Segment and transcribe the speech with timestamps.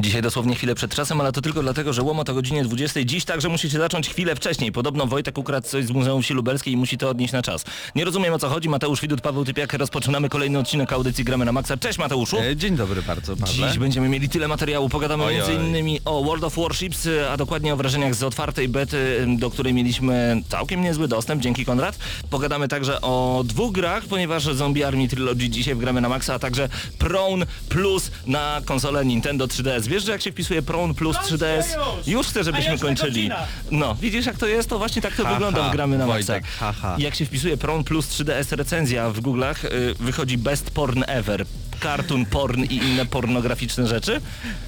[0.00, 3.04] Dzisiaj dosłownie chwilę przed czasem, ale to tylko dlatego, że łomot o godzinie 20.
[3.04, 4.72] Dziś także musicie zacząć chwilę wcześniej.
[4.72, 7.64] Podobno Wojtek ukradł coś z Muzeum Wsi Lubelskiej i musi to odnieść na czas.
[7.94, 8.68] Nie rozumiem o co chodzi.
[8.68, 9.72] Mateusz Widut, Paweł Typiak.
[9.72, 11.76] Rozpoczynamy kolejny odcinek audycji Gramy na Maxa.
[11.76, 12.38] Cześć Mateuszu.
[12.38, 13.68] E, Dzień dobry bardzo, Pawle.
[13.68, 14.88] Dziś będziemy mieli tyle materiału.
[14.88, 19.26] Pogadamy Oj, między innymi o World of Warships, a dokładnie o wrażeniach z otwartej bety,
[19.38, 21.98] do której mieliśmy całkiem niezły dostęp, dzięki Konrad.
[22.30, 26.68] Pogadamy także o dwóch grach, ponieważ Zombie Army Trilogy dzisiaj wgramy na maksa, a także
[26.98, 29.87] Prone Plus na konsolę Nintendo 3DS.
[29.88, 31.64] Wiesz, że jak się wpisuje Prone Plus 3DS,
[32.06, 33.30] już chcę, żebyśmy kończyli.
[33.70, 34.68] No, widzisz jak to jest?
[34.68, 36.32] To właśnie tak to Ha, wygląda ha, w gramy na maksa.
[36.32, 36.96] Wojtek, ha, ha.
[36.98, 41.44] Jak się wpisuje Prone Plus 3DS recenzja w Google'ach, y, wychodzi Best Porn Ever.
[41.82, 44.20] Cartoon porn i inne pornograficzne rzeczy.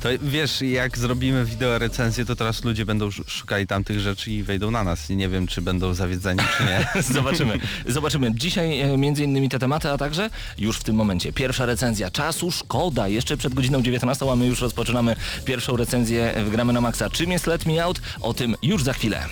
[0.02, 4.42] To wiesz, jak zrobimy wideo recenzję, to teraz ludzie będą sz- szukali tamtych rzeczy i
[4.42, 5.08] wejdą na nas.
[5.08, 7.02] Nie wiem, czy będą zawiedzeni, czy nie.
[7.14, 7.58] Zobaczymy.
[7.86, 8.34] Zobaczymy.
[8.34, 12.10] Dzisiaj e, między innymi te tematy, a także już w tym momencie pierwsza recenzja.
[12.10, 13.08] Czasu szkoda.
[13.08, 17.10] Jeszcze przed godziną 19, a my już rozpoczynamy pierwszą recenzję w Gramy na Maxa.
[17.10, 18.00] Czym jest Let Me Out?
[18.20, 19.24] O tym już za chwilę.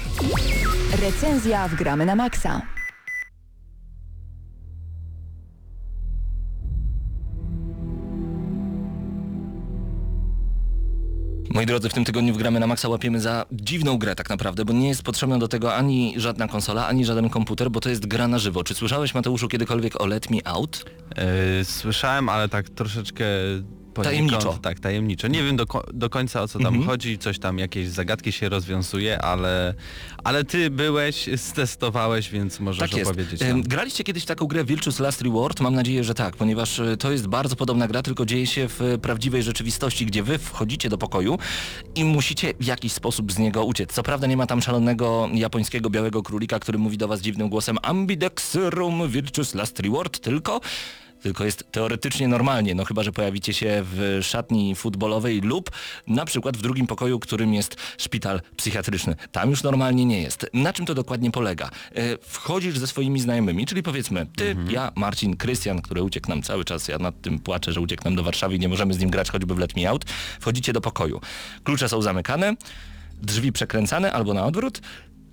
[1.03, 2.62] Recenzja w Gramy na Maxa.
[11.51, 14.73] Moi drodzy, w tym tygodniu Gramy na Maxa łapiemy za dziwną grę tak naprawdę, bo
[14.73, 18.29] nie jest potrzebna do tego ani żadna konsola, ani żaden komputer, bo to jest gra
[18.29, 18.65] na żywo.
[18.65, 20.85] Czy słyszałeś Mateuszu kiedykolwiek o Let Me Out?
[21.17, 23.25] E, słyszałem, ale tak troszeczkę...
[24.04, 24.59] Tajemniczo.
[24.62, 25.28] Tak, tajemniczo.
[25.28, 25.64] Nie wiem do,
[25.94, 26.86] do końca o co tam Mhm.
[26.86, 29.75] chodzi, coś tam, jakieś zagadki się rozwiązuje, ale,
[30.25, 33.62] ale ty byłeś, stestowałeś, więc możesz Tak opowiedzieć nam.
[33.62, 35.60] Graliście kiedyś taką grę Virtuous Last Reward?
[35.60, 38.82] Mam nadzieję, że tak, ponieważ e, to jest bardzo podobna gra, tylko dzieje się w
[38.82, 41.38] e, prawdziwej rzeczywistości, gdzie wy wchodzicie do pokoju
[41.94, 43.92] i musicie w jakiś sposób z niego uciec.
[43.92, 47.78] Co prawda nie ma tam szalonego japońskiego białego królika, który mówi do was dziwnym głosem
[47.82, 50.60] Ambidexerum Virtuous Last Reward, tylko
[51.23, 55.71] tylko jest teoretycznie normalnie, no chyba, że pojawicie się w szatni futbolowej lub
[56.06, 59.17] na przykład w drugim pokoju, którym jest szpital psychiatryczny.
[59.33, 60.47] Tam już normalnie nie jest.
[60.55, 61.71] Na czym to dokładnie polega?
[61.95, 66.65] E, Wchodzisz ze swoimi znajomymi, czyli powiedzmy ty, ja, Marcin, Krystian, który uciekł nam cały
[66.65, 69.11] czas, ja nad tym płaczę, że uciekł nam do Warszawy i nie możemy z nim
[69.11, 70.05] grać choćby w Let Me Out.
[70.41, 71.21] Wchodzicie do pokoju.
[71.65, 72.55] Klucze są zamykane,
[73.23, 74.81] drzwi przekręcane albo na odwrót.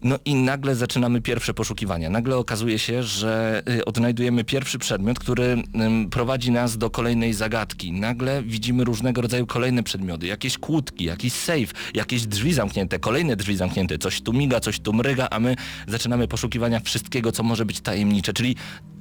[0.05, 2.09] No i nagle zaczynamy pierwsze poszukiwania.
[2.09, 5.63] Nagle okazuje się, że y, odnajdujemy pierwszy przedmiot, który
[6.11, 7.91] prowadzi nas do kolejnej zagadki.
[7.91, 13.55] Nagle widzimy różnego rodzaju kolejne przedmioty, jakieś kłódki, jakiś safe, jakieś drzwi zamknięte, kolejne drzwi
[13.55, 15.55] zamknięte, coś tu miga, coś tu mryga, a my
[15.87, 18.55] zaczynamy poszukiwania wszystkiego, co może być tajemnicze, czyli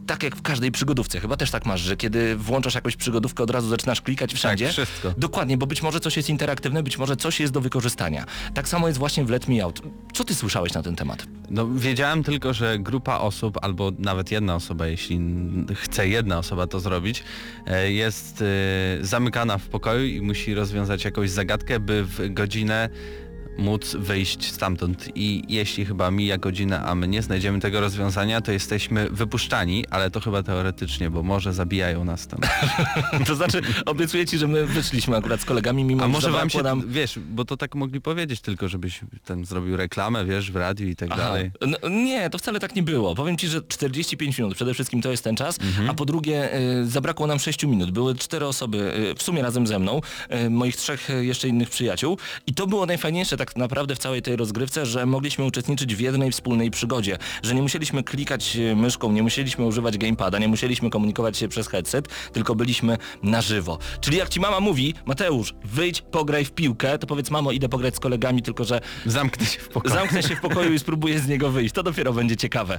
[0.06, 1.20] tak jak w każdej przygodówce.
[1.20, 4.69] Chyba też tak masz, że kiedy włączasz jakąś przygodówkę, od razu zaczynasz klikać wszędzie.
[4.69, 5.15] wszystko.
[5.19, 8.25] Dokładnie, bo być może coś jest interaktywne, być może coś jest do wykorzystania.
[8.54, 9.82] Tak samo jest właśnie w Let Me Out.
[10.12, 11.26] Co ty słyszałeś na ten temat?
[11.50, 15.20] No wiedziałem tylko, że grupa osób, albo nawet jedna osoba, jeśli
[15.75, 17.25] chce jedna osoba to zrobić,
[17.66, 22.88] e, jest e, zamykana w pokoju i musi rozwiązać jakąś zagadkę, by w godzinę
[23.59, 28.53] móc wyjść stamtąd i jeśli chyba mija godzina, a my nie znajdziemy tego rozwiązania, to
[28.53, 32.41] jesteśmy wypuszczani, ale to chyba teoretycznie, bo może zabijają nas tam.
[33.26, 36.50] To znaczy, obiecuję ci, że my wyszliśmy akurat z kolegami, mimo A że może wam
[36.50, 36.82] się, nam...
[36.88, 40.97] wiesz, bo to tak mogli powiedzieć tylko, żebyś ten zrobił reklamę, wiesz, w radiu i
[40.97, 41.22] tak Aha.
[41.22, 41.50] dalej.
[41.66, 43.14] No, nie, to wcale tak nie było.
[43.14, 45.91] Powiem ci, że 45 minut przede wszystkim to jest ten czas, Mhm.
[45.91, 47.91] a po drugie y, zabrakło nam 6 minut.
[47.91, 50.00] Były cztery osoby, y, w sumie razem ze mną,
[50.47, 54.22] y, moich trzech y, jeszcze innych przyjaciół i to było najfajniejsze tak naprawdę w całej
[54.22, 59.12] tej rozgrywce, że mogliśmy uczestniczyć w jednej wspólnej przygodzie, że nie musieliśmy klikać y, myszką,
[59.12, 63.79] nie musieliśmy używać gamepada, nie musieliśmy komunikować się przez headset, tylko byliśmy na żywo.
[64.00, 67.96] Czyli jak ci mama mówi, Mateusz, wyjdź, pograj w piłkę, to powiedz mamo, idę pograć
[67.96, 69.94] z kolegami, tylko że Zamknę się w pokoju.
[69.94, 71.75] Zamknę się w pokoju i spróbuję z niego wyjść.
[71.75, 72.79] To dopiero będzie ciekawe.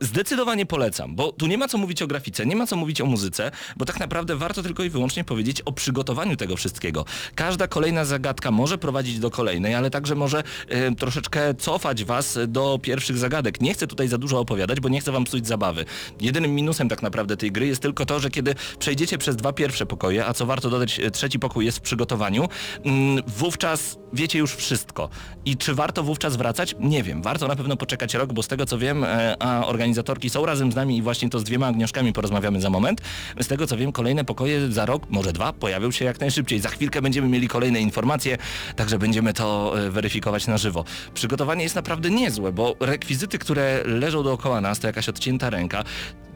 [0.00, 3.06] Zdecydowanie polecam, bo tu nie ma co mówić o grafice, nie ma co mówić o
[3.06, 7.04] muzyce, bo tak naprawdę warto tylko i wyłącznie powiedzieć o przygotowaniu tego wszystkiego.
[7.34, 12.78] Każda kolejna zagadka może prowadzić do kolejnej, ale także może e, troszeczkę cofać was do
[12.82, 13.60] pierwszych zagadek.
[13.60, 15.84] Nie chcę tutaj za dużo opowiadać, bo nie chcę wam psuć zabawy.
[16.20, 19.86] Jedynym minusem tak naprawdę tej gry jest tylko to, że kiedy przejdziecie przez dwa pierwsze
[19.86, 22.48] pokoje, a co warto dodać, e, trzeci pokój jest w przygotowaniu,
[22.84, 25.08] mm, wówczas wiecie już wszystko.
[25.44, 26.74] I czy warto wówczas wracać?
[26.80, 27.22] Nie wiem.
[27.22, 30.72] Warto na pewno poczekać rok, bo z tego co wiem, e, a organizatorki są razem
[30.72, 33.00] z nami i właśnie to z dwiema Agnieszkami porozmawiamy za moment.
[33.40, 36.60] Z tego co wiem, kolejne pokoje za rok, może dwa, pojawią się jak najszybciej.
[36.60, 38.38] Za chwilkę będziemy mieli kolejne informacje,
[38.76, 40.84] także będziemy to e, weryfikować na żywo.
[41.14, 45.84] Przygotowanie jest naprawdę niezłe, bo rekwizyty, które leżą dookoła nas, to jakaś odcięta ręka,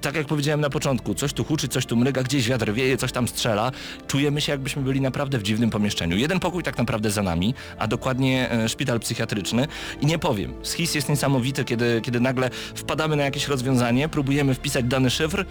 [0.03, 3.13] tak jak powiedziałem na początku, coś tu huczy, coś tu mryga, gdzieś wiatr wieje, coś
[3.13, 3.71] tam strzela.
[4.07, 6.17] Czujemy się jakbyśmy byli naprawdę w dziwnym pomieszczeniu.
[6.17, 9.67] Jeden pokój tak naprawdę za nami, a dokładnie e, szpital psychiatryczny.
[10.01, 14.85] I nie powiem, schis jest niesamowity, kiedy, kiedy nagle wpadamy na jakieś rozwiązanie, próbujemy wpisać
[14.85, 15.45] dany szyfr,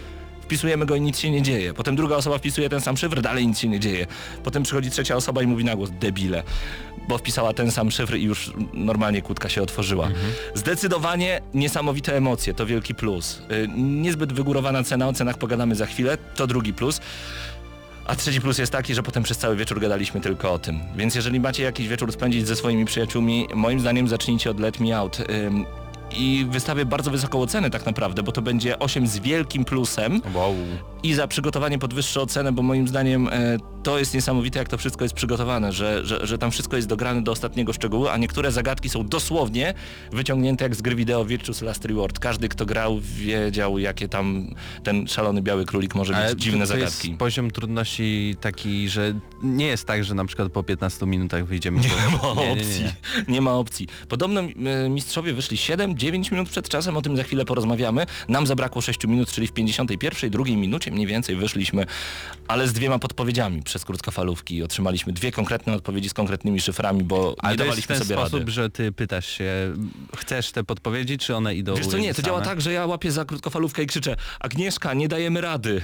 [0.52, 1.74] wpisujemy go i nic się nie dzieje.
[1.74, 4.06] Potem druga osoba wpisuje ten sam szyfr, dalej nic się nie dzieje.
[4.44, 6.42] Potem przychodzi trzecia osoba i mówi na głos, debile,
[7.08, 10.08] bo wpisała ten sam szyfr i już normalnie kłódka się otworzyła.
[10.54, 13.42] Zdecydowanie niesamowite emocje, to wielki plus.
[13.52, 17.00] Y, Niezbyt wygórowana cena, o cenach pogadamy za chwilę, to drugi plus.
[18.06, 20.80] A trzeci plus jest taki, że potem przez cały wieczór gadaliśmy tylko o tym.
[20.96, 24.96] Więc jeżeli macie jakiś wieczór spędzić ze swoimi przyjaciółmi, moim zdaniem zacznijcie od Let Me
[24.96, 25.18] Out.
[26.16, 30.54] I wystawię bardzo wysoką ocenę tak naprawdę, bo to będzie 8 z wielkim plusem Wow.
[31.02, 34.78] I za przygotowanie pod wyższą ocenę, bo moim zdaniem e, to jest niesamowite, jak to
[34.78, 38.52] wszystko jest przygotowane, że, że, że tam wszystko jest dograne do ostatniego szczegółu, a niektóre
[38.52, 39.74] zagadki są dosłownie
[40.12, 42.18] wyciągnięte jak z gry wideo Virtuous Last Reward.
[42.18, 47.08] Każdy, kto grał, wiedział, jakie tam ten szalony biały królik może mieć dziwne to zagadki.
[47.08, 51.80] jest poziom trudności taki, że nie jest tak, że na przykład po 15 minutach wyjdziemy.
[51.80, 52.34] Nie po...
[52.34, 52.84] ma opcji.
[53.28, 53.88] Nie, ma opcji.
[54.08, 58.06] Podobno e, mistrzowie wyszli 7-9 minut przed czasem, o tym za chwilę porozmawiamy.
[58.28, 61.86] Nam zabrakło 6 minut, czyli w 51, drugiej minucie mniej więcej wyszliśmy,
[62.48, 64.62] ale z dwiema podpowiedziami przez krótkofalówki.
[64.62, 68.04] Otrzymaliśmy dwie konkretne odpowiedzi z konkretnymi szyframi, bo Ale nie to jest w dawaliśmy ten
[68.04, 68.52] sobie sposób, rady.
[68.52, 69.74] że ty pytasz się,
[70.16, 73.12] chcesz te podpowiedzi, czy one idą Wiesz co, nie, to działa tak, że ja łapię
[73.12, 75.82] za krótkofalówkę i krzyczę Agnieszka, nie dajemy rady.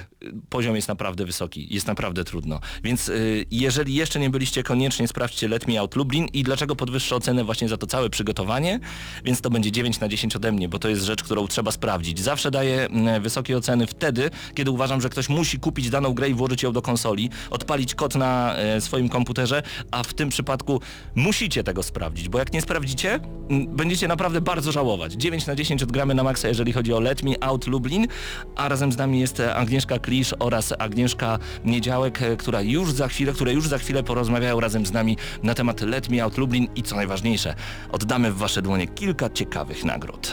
[0.48, 2.60] Poziom jest naprawdę wysoki, jest naprawdę trudno.
[2.84, 7.16] Więc y, jeżeli jeszcze nie byliście, koniecznie sprawdźcie Let Me Out Lublin i dlaczego podwyższę
[7.16, 8.80] ocenę właśnie za to całe przygotowanie,
[9.24, 12.20] więc to będzie 9 na 10 ode mnie, bo to jest rzecz, którą trzeba sprawdzić.
[12.20, 16.34] Zawsze daję mm, wysokie oceny wtedy, kiedy uważam, że ktoś musi kupić daną grę i
[16.34, 20.80] włożyć ją do konsoli, odpalić kod na e, swoim komputerze, a w tym przypadku
[21.14, 23.20] musicie tego sprawdzić, bo jak nie sprawdzicie,
[23.68, 25.12] będziecie naprawdę bardzo żałować.
[25.12, 28.06] 9 na 10 odgramy na maksa, jeżeli chodzi o Let Me Out Lublin,
[28.56, 33.08] a razem z nami jest e, Agnieszka Klisz oraz Agnieszka Niedziałek, e, która już za
[33.08, 36.68] chwilę, które już za chwilę porozmawiają razem z nami na temat Let Me Out Lublin
[36.76, 37.54] i co najważniejsze,
[37.92, 40.32] oddamy w wasze dłonie kilka ciekawych nagród.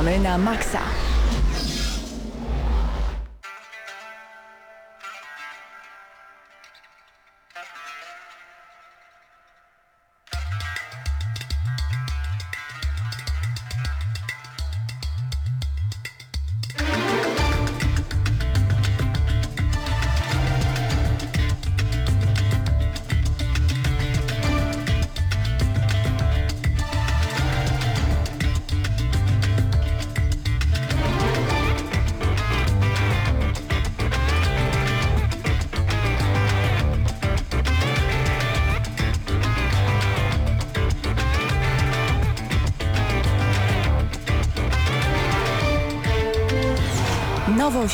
[0.00, 1.09] Gramy na maksa.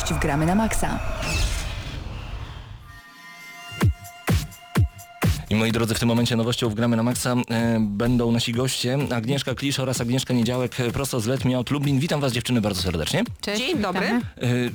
[0.09, 0.99] Nowość w Gramy na maksa.
[5.49, 8.97] I moi drodzy, w tym momencie nowością w Gramy na Maxa e, będą nasi goście
[9.15, 11.99] Agnieszka Klisz oraz Agnieszka Niedziałek e, prosto z Let Me Out Lublin.
[11.99, 13.23] Witam was dziewczyny bardzo serdecznie.
[13.41, 14.05] Cześć, Dzień dobry.
[14.07, 14.21] E,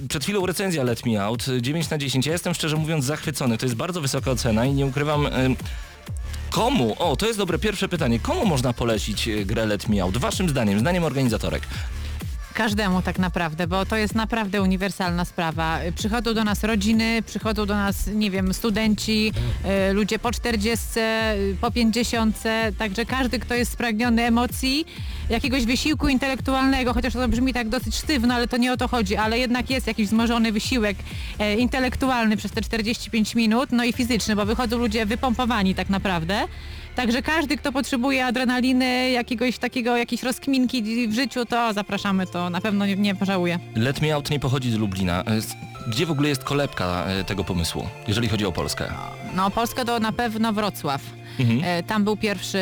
[0.09, 2.27] Przed chwilą recenzja Let Me Out, e, 9 na 10.
[2.27, 3.59] Ja jestem szczerze mówiąc zachwycony.
[3.59, 5.27] To jest bardzo wysoka ocena i nie ukrywam...
[5.27, 5.31] e,
[6.51, 10.17] Komu, o to jest dobre pierwsze pytanie, komu można polecić e, grę Let Me Out?
[10.19, 11.63] Waszym zdaniem, zdaniem organizatorek.
[12.55, 15.79] Każdemu tak naprawdę, bo to jest naprawdę uniwersalna sprawa.
[15.95, 19.33] Przychodzą do nas rodziny, przychodzą do nas, nie wiem, studenci,
[19.91, 22.43] y, ludzie po 40, y, po 50,
[22.79, 24.87] także każdy, kto jest spragniony emocji,
[25.31, 29.17] jakiegoś wysiłku intelektualnego, chociaż to brzmi tak dosyć sztywno, ale to nie o to chodzi,
[29.17, 30.97] ale jednak jest jakiś wzmożony wysiłek
[31.39, 36.49] e, intelektualny przez te 45 minut, no i fizyczny, bo wychodzą ludzie wypompowani tak naprawdę.
[36.97, 42.61] Także każdy, kto potrzebuje adrenaliny, jakiegoś takiego, jakiejś rozkminki w życiu, to zapraszamy, to na
[42.61, 43.59] pewno nie, nie pożałuje.
[43.77, 45.21] Let Me Out nie pochodzi z Lublina.
[45.25, 45.25] E,
[45.89, 48.85] Gdzie w ogóle jest kolebka e, tego pomysłu, jeżeli chodzi o Polskę?
[49.35, 51.01] No Polska to na pewno Wrocław.
[51.41, 51.61] Mhm.
[51.65, 52.59] E, Tam był pierwszy,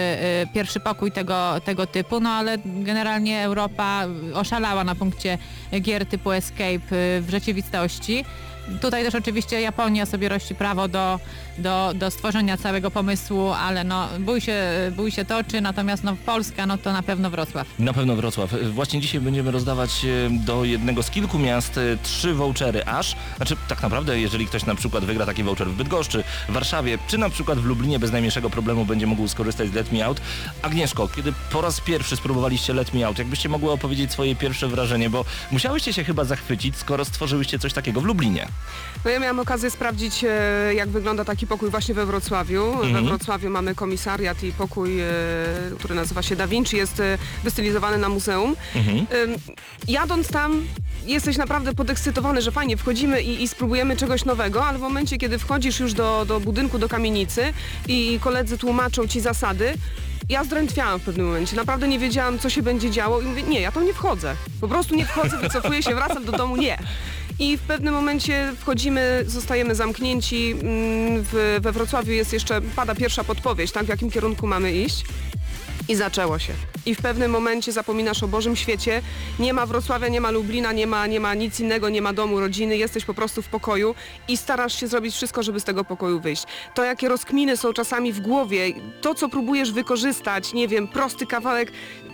[0.55, 5.39] pierwszy pokój tego, tego typu, no ale generalnie Europa oszalała na punkcie
[5.81, 6.81] gier typu Escape
[7.21, 8.25] w rzeczywistości.
[8.81, 11.21] Tutaj też oczywiście Japonia sobie rości prawo do,
[11.59, 14.62] do, do stworzenia całego pomysłu, ale no bój się,
[14.97, 17.67] bój się toczy, natomiast no Polska no to na pewno Wrocław.
[17.79, 18.55] Na pewno Wrocław.
[18.73, 23.17] Właśnie dzisiaj będziemy rozdawać e, do jednego z kilku miast e, trzy vouchery aż.
[23.37, 27.19] Znaczy tak naprawdę, jeżeli ktoś na przykład wygra taki voucher w Bydgoszczy, w Warszawie, czy
[27.19, 30.21] na przykład w Lublinie bez najmniejszego problemu będzie mógł skorzystać z Let Me Out.
[30.62, 35.11] Agnieszko, kiedy po raz pierwszy spróbowaliście Let Me Out, jakbyście mogły opowiedzieć swoje pierwsze wrażenie,
[35.11, 38.49] bo musiałyście się chyba zachwycić, skoro stworzyłyście coś takiego w Lublinie.
[39.05, 42.76] No ja miałam okazję sprawdzić, e, jak wygląda taki pokój właśnie we Wrocławiu.
[42.76, 43.07] We Mhm.
[43.07, 45.07] Wrocławiu mamy komisariat i pokój, e,
[45.79, 48.57] który nazywa się Da Vinci, jest e, wystylizowany na muzeum.
[48.75, 49.07] Mhm.
[49.88, 50.67] Jadąc tam
[51.07, 55.38] jesteś naprawdę podekscytowany, że fajnie wchodzimy i, i spróbujemy czegoś nowego, ale w momencie, kiedy
[55.38, 57.52] wchodzisz już do, do budynku, do kamienicy
[57.88, 59.75] i koledzy tłumaczą ci zasady,
[60.29, 61.57] ja zdrętwiałam w pewnym momencie.
[61.57, 64.37] Naprawdę nie wiedziałam, co się będzie działo i mówię, nie, ja tam nie wchodzę.
[64.61, 66.79] Po prostu nie wchodzę, wycofuję się, wracam do domu, nie.
[67.40, 70.50] I w pewnym momencie wchodzimy, zostajemy zamknięci.
[70.50, 75.04] Mm, W, we Wrocławiu jest jeszcze, pada pierwsza podpowiedź, tak, w jakim kierunku mamy iść.
[75.88, 76.52] I zaczęło się.
[76.87, 79.02] I w pewnym momencie zapominasz o Bożym świecie.
[79.38, 82.40] Nie ma Wrocławia, nie ma Lublina, nie ma, nie ma nic innego, nie ma domu,
[82.40, 82.76] rodziny.
[82.76, 83.94] Jesteś po prostu w pokoju
[84.28, 86.44] i starasz się zrobić wszystko, żeby z tego pokoju wyjść.
[86.75, 91.73] To, jakie rozkminy są czasami w głowie, to, co próbujesz wykorzystać, nie wiem, prosty kawałek,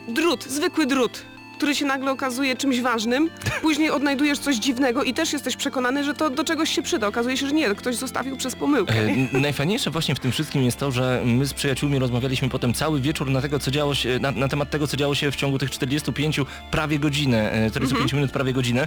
[0.09, 1.23] drut, zwykły drut,
[1.57, 3.31] który się nagle okazuje czymś ważnym,
[3.63, 7.07] później odnajdujesz coś dziwnego i też jesteś przekonany, że to do czegoś się przyda.
[7.07, 8.95] Okazuje się, że nie, ktoś zostawił przez pomyłkę.
[9.33, 13.01] E, Najfajniejsze właśnie w tym wszystkim jest to, że my z przyjaciółmi rozmawialiśmy potem cały
[13.01, 15.59] wieczór na, tego, co działo się, na, na temat tego, co działo się w ciągu
[15.59, 18.87] tych 45 prawie godziny, e, 45 minut prawie godzinę.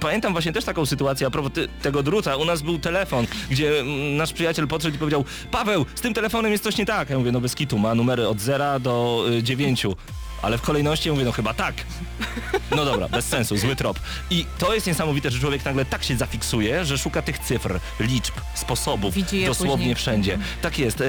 [0.00, 2.36] Pamiętam właśnie też taką sytuację a propos ty, tego druta.
[2.36, 3.72] U nas był telefon, gdzie
[4.16, 7.10] nasz przyjaciel podszedł i powiedział Paweł, z tym telefonem jest coś nie tak.
[7.10, 9.86] Ja mówię, no bez kitu, ma numery od 0 do y, 9.
[10.42, 11.74] Ale w kolejności mówię, no chyba tak.
[12.76, 14.00] No dobra, bez sensu, zły trop.
[14.30, 18.34] I to jest niesamowite, że człowiek nagle tak się zafiksuje, że szuka tych cyfr, liczb,
[18.54, 19.14] sposobów,
[19.46, 19.94] dosłownie później.
[19.94, 20.38] wszędzie.
[20.62, 21.06] Tak jest, e,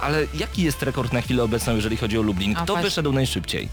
[0.00, 2.54] ale jaki jest rekord na chwilę obecną, jeżeli chodzi o Lublin?
[2.54, 3.68] Kto wyszedł najszybciej?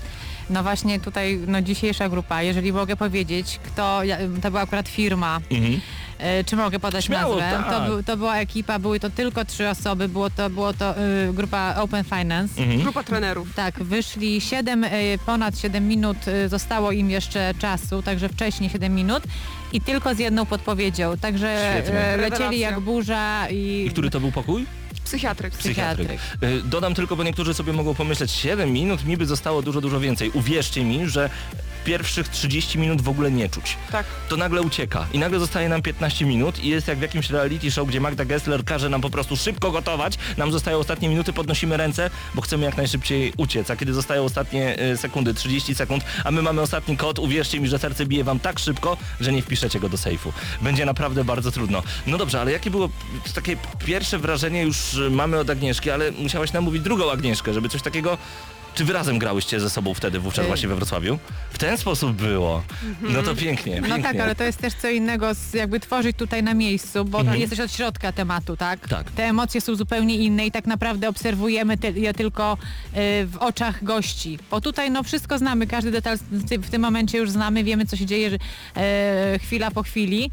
[0.49, 4.01] No właśnie tutaj no, dzisiejsza grupa, jeżeli mogę powiedzieć, kto,
[4.41, 5.81] to była akurat firma, Mhm.
[6.23, 7.63] E, czy mogę podać Śmiało, nazwę?
[7.63, 7.73] tak.
[7.79, 10.95] To, był, to była ekipa, były to tylko trzy osoby, było to, było to
[11.29, 12.61] y, grupa Open Finance.
[12.61, 12.81] Mhm.
[12.81, 13.53] Grupa trenerów.
[13.55, 14.85] Tak, wyszli 7,
[15.25, 19.23] ponad 7 minut, y, zostało im jeszcze czasu, także wcześniej 7 minut
[19.73, 21.99] i tylko z jedną podpowiedzią, także Świetnie.
[21.99, 23.85] e, lecieli jak burza i...
[23.87, 24.65] I który to był pokój?
[25.03, 25.53] Psychiatryk.
[25.53, 26.09] Psychiatryk.
[26.41, 29.99] E, Dodam tylko, bo niektórzy sobie mogą pomyśleć, 7 minut mi by zostało dużo, dużo
[29.99, 30.31] więcej.
[30.31, 31.29] Uwierzcie mi, że
[31.83, 33.77] pierwszych 30 minut w ogóle nie czuć.
[33.91, 34.05] Tak.
[34.29, 37.71] To nagle ucieka i nagle zostaje nam 15 minut i jest jak w jakimś reality
[37.71, 41.77] show, gdzie Magda Gessler każe nam po prostu szybko gotować, nam zostają ostatnie minuty, podnosimy
[41.77, 46.31] ręce, bo chcemy jak najszybciej uciec, a kiedy zostają ostatnie e, sekundy, 30 sekund, a
[46.31, 49.79] my mamy ostatni kod, uwierzcie mi, że serce bije wam tak szybko, że nie wpiszecie
[49.79, 50.33] go do sejfu.
[50.61, 51.83] Będzie naprawdę bardzo trudno.
[52.07, 52.89] No dobrze, ale jakie było
[53.35, 57.81] takie pierwsze wrażenie już e, mamy od Agnieszki, ale musiałaś namówić drugą Agnieszkę, żeby coś
[57.81, 58.17] takiego
[58.73, 61.19] czy wy razem grałyście ze sobą wtedy wówczas Y- właśnie we Wrocławiu?
[61.53, 62.63] W ten sposób było.
[63.01, 64.03] No to pięknie, No pięknie.
[64.03, 67.39] tak, ale to jest też co innego z, jakby tworzyć tutaj na miejscu, bo Mhm.
[67.39, 68.87] jesteś od środka tematu, tak?
[68.87, 69.11] Tak.
[69.11, 73.83] Te emocje są zupełnie inne i tak naprawdę obserwujemy te, je tylko y, w oczach
[73.83, 74.39] gości.
[74.51, 78.05] Bo tutaj no wszystko znamy, każdy detal w tym- momencie już znamy, wiemy co się
[78.05, 78.37] dzieje że,
[78.77, 80.31] e, chwila po chwili.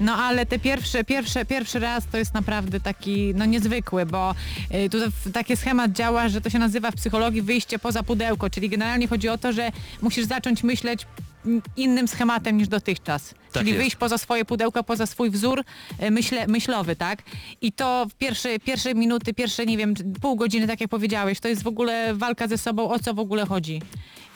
[0.00, 4.34] No ale te pierwsze, pierwsze, pierwszy raz to jest naprawdę taki no niezwykły, bo
[4.74, 8.50] y, tutaj w- taki schemat działa, że to się nazywa w psychologii wyjście poza pudełko,
[8.50, 9.72] czyli generalnie chodzi o to, że
[10.02, 11.06] musisz zacząć myśleć
[11.46, 13.34] mm, innym schematem niż dotychczas.
[13.52, 13.80] czyli jest.
[13.80, 15.64] wyjść poza swoje pudełko, poza swój wzór
[15.98, 17.22] e, myśle, myślowy, tak?
[17.60, 21.48] I to w pierwsze, pierwsze minuty, pierwsze, nie wiem, pół godziny, tak jak powiedziałeś, to
[21.48, 23.82] jest w ogóle walka ze sobą, o co w ogóle chodzi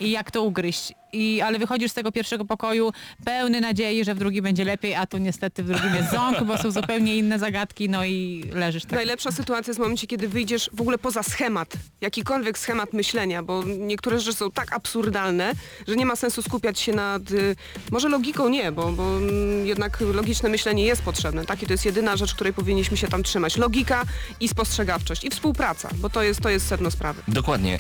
[0.01, 0.93] i jak to ugryźć.
[1.17, 2.93] I, ale wychodzisz z tego pierwszego pokoju
[3.25, 6.59] pełny nadziei, że w drugi będzie lepiej, a tu niestety w drugim jest ząg, bo
[6.59, 8.93] są zupełnie inne zagadki, no i leżysz tak.
[8.93, 13.65] Najlepsza sytuacja jest w momencie, kiedy wyjdziesz w ogóle poza schemat, jakikolwiek schemat myślenia, bo
[13.65, 15.53] niektóre rzeczy są tak absurdalne,
[15.89, 17.57] że nie ma sensu skupiać się nad, y,
[17.91, 19.21] może logiką nie, bo, bo
[19.65, 21.63] jednak logiczne myślenie jest potrzebne, tak?
[21.63, 23.57] I to jest jedyna rzecz, której powinniśmy się tam trzymać.
[23.57, 24.05] Logika
[24.41, 27.23] i spostrzegawczość i współpraca, bo to jest, to jest sedno sprawy.
[27.29, 27.79] Dokładnie.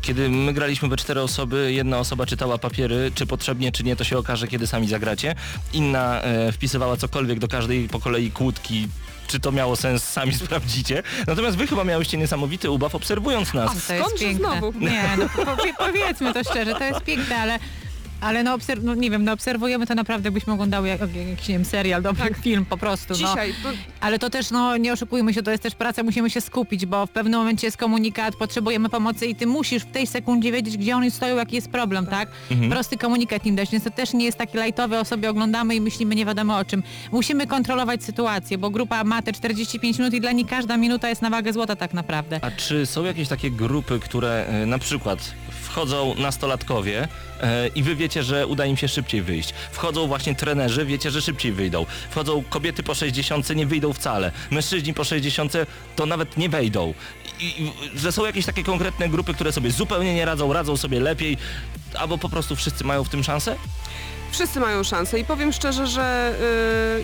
[0.00, 4.04] Kiedy my graliśmy we cztery osoby, jedna osoba czytała papiery, czy potrzebnie, czy nie, to
[4.04, 5.34] się okaże, kiedy sami zagracie.
[5.72, 8.88] Inna e, wpisywała cokolwiek do każdej po kolei kłódki,
[9.26, 11.02] czy to miało sens, sami sprawdzicie.
[11.26, 13.86] Natomiast wy chyba miałyście niesamowity ubaw obserwując nas.
[13.86, 14.48] To jest Skądże piękne.
[14.48, 14.78] znowu?
[14.78, 17.58] Nie, no po, po, powiedzmy to szczerze, to jest piękne, ale
[18.20, 21.48] ale no, obserw- no nie wiem, no obserwujemy to naprawdę, byśmy oglądały jak, jak, jakiś
[21.48, 23.08] nie wiem, serial, dobry film po prostu.
[23.08, 23.14] No.
[23.14, 23.68] Dzisiaj, to,
[24.00, 27.06] Ale to też, no nie oszukujmy się, to jest też praca, musimy się skupić, bo
[27.06, 30.96] w pewnym momencie jest komunikat, potrzebujemy pomocy i ty musisz w tej sekundzie wiedzieć, gdzie
[30.96, 32.28] oni stoją, jaki jest problem, tak?
[32.70, 35.80] Prosty komunikat im dać, więc to też nie jest taki lajtowy, o sobie oglądamy i
[35.80, 36.82] myślimy nie wiadomo o czym.
[37.12, 41.22] Musimy kontrolować sytuację, bo grupa ma te 45 minut i dla nich każda minuta jest
[41.22, 42.38] na wagę złota tak naprawdę.
[42.42, 45.18] A czy są jakieś takie grupy, które e, na przykład
[45.76, 47.08] wchodzą nastolatkowie
[47.40, 49.54] e, i wy wiecie, że uda im się szybciej wyjść.
[49.72, 51.86] Wchodzą właśnie trenerzy, wiecie, że szybciej wyjdą.
[52.10, 54.32] Wchodzą kobiety po 60, nie wyjdą wcale.
[54.50, 55.52] Mężczyźni po 60
[55.96, 56.94] to nawet nie wejdą.
[57.40, 61.00] I, i, że są jakieś takie konkretne grupy, które sobie zupełnie nie radzą, radzą sobie
[61.00, 61.36] lepiej,
[61.98, 63.56] albo po prostu wszyscy mają w tym szansę?
[64.30, 66.34] wszyscy mają szansę i powiem szczerze, że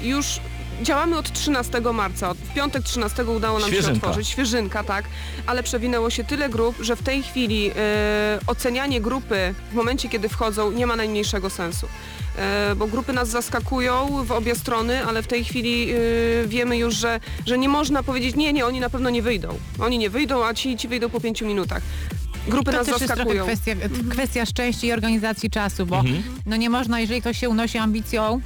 [0.02, 0.40] y, już
[0.82, 2.30] działamy od 13 marca.
[2.30, 4.06] Od- W piątek 13 udało nam się Świeżynka.
[4.06, 4.28] otworzyć.
[4.28, 5.04] Świeżynka, tak.
[5.46, 7.72] Ale przewinęło się tyle grup, że w tej chwili y,
[8.46, 11.86] ocenianie grupy w momencie, kiedy wchodzą, nie ma najmniejszego sensu.
[12.72, 16.94] Y, bo grupy nas zaskakują w obie strony, ale w tej chwili y, wiemy już,
[16.94, 19.48] że, że nie można powiedzieć, nie, nie, oni na pewno nie wyjdą.
[19.80, 21.82] Oni nie wyjdą, a ci, ci wyjdą po pięciu minutach.
[22.48, 23.44] Grupy To nas też jest zaskakują.
[23.44, 23.72] kwestia,
[24.10, 26.22] kwestia szczęścia i organizacji czasu, bo Mhm.
[26.46, 28.40] no nie można, jeżeli ktoś się unosi ambicją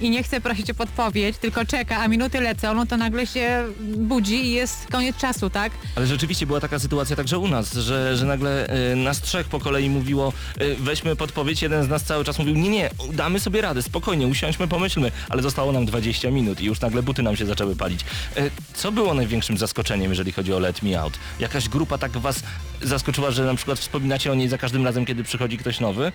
[0.00, 3.64] i nie chce prosić o podpowiedź, tylko czeka, a minuty lecą, no to nagle się
[3.96, 5.72] budzi i jest koniec czasu, tak?
[5.96, 9.60] Ale rzeczywiście była taka sytuacja także u nas, że, że nagle y, nas trzech po
[9.60, 13.60] kolei mówiło y, weźmy podpowiedź, jeden z nas cały czas mówił nie, nie, damy sobie
[13.60, 17.46] radę, spokojnie, usiądźmy, pomyślmy, ale zostało nam 20 minut i już nagle buty nam się
[17.46, 18.00] zaczęły palić.
[18.36, 21.18] Y, co było największym zaskoczeniem, jeżeli chodzi o Let Me Out?
[21.38, 22.42] Jakaś grupa tak was
[22.82, 26.12] zaskoczyła, że na przykład wspominacie o niej za każdym razem, kiedy przychodzi ktoś nowy?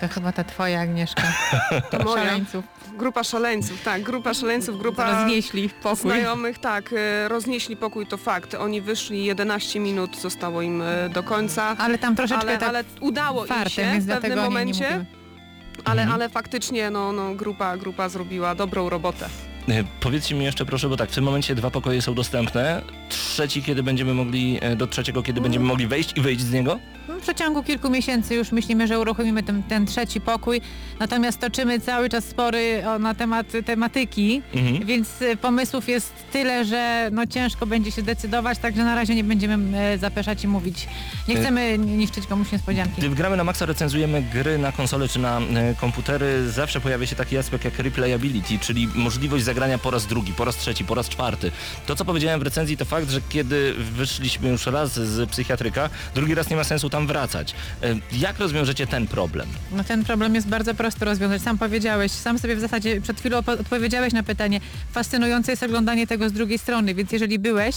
[0.00, 1.22] To chyba ta twoja Agnieszka.
[2.04, 2.24] Moja.
[2.24, 2.64] Szaleńców.
[2.98, 5.96] Grupa szaleńców, tak, grupa szaleńców, grupa Roznieśli pokój.
[6.10, 8.54] znajomych, tak, e, roznieśli pokój, to fakt.
[8.54, 12.84] Oni wyszli 11 minut, zostało im e, do końca, Ale tam troszeczkę ale, tak ale
[13.00, 15.04] udało im fartem, się więc w pewnym nie, nie momencie,
[15.84, 16.14] ale, Mhm.
[16.14, 19.26] ale faktycznie no, no, grupa, grupa zrobiła dobrą robotę.
[19.68, 23.62] Y, Powiedzcie mi jeszcze proszę, bo tak, w tym momencie dwa pokoje są dostępne, trzeci
[23.62, 26.78] kiedy będziemy mogli, do trzeciego kiedy będziemy mogli wejść i wyjść z niego?
[27.18, 30.60] W przeciągu kilku miesięcy już myślimy, że uruchomimy ten, ten trzeci pokój,
[31.00, 34.86] natomiast toczymy cały czas spory o, na temat tematyki, Mhm.
[34.86, 35.08] więc
[35.40, 39.98] pomysłów jest tyle, że no ciężko będzie się decydować, także na razie nie będziemy e,
[39.98, 40.88] zapeszać i mówić.
[41.28, 42.94] Nie Y- chcemy niszczyć komuś niespodzianki.
[42.98, 47.16] Gdy gramy na Maxa recenzujemy gry na konsole czy na e, komputery, zawsze pojawia się
[47.16, 51.08] taki aspekt jak replayability, czyli możliwość zagrania po raz drugi, po raz trzeci, po raz
[51.08, 51.50] czwarty.
[51.86, 56.34] To co powiedziałem w recenzji to fakt, że kiedy wyszliśmy już raz z psychiatryka, drugi
[56.34, 57.54] raz nie ma sensu tam wracać.
[57.82, 59.48] E, Jak rozwiążecie ten problem?
[59.72, 61.42] No ten problem jest bardzo prosto rozwiązać.
[61.42, 64.60] Sam powiedziałeś, sam sobie w zasadzie przed chwilą odpowiedziałeś na pytanie.
[64.92, 67.76] Fascynujące jest oglądanie tego z drugiej strony, więc jeżeli byłeś,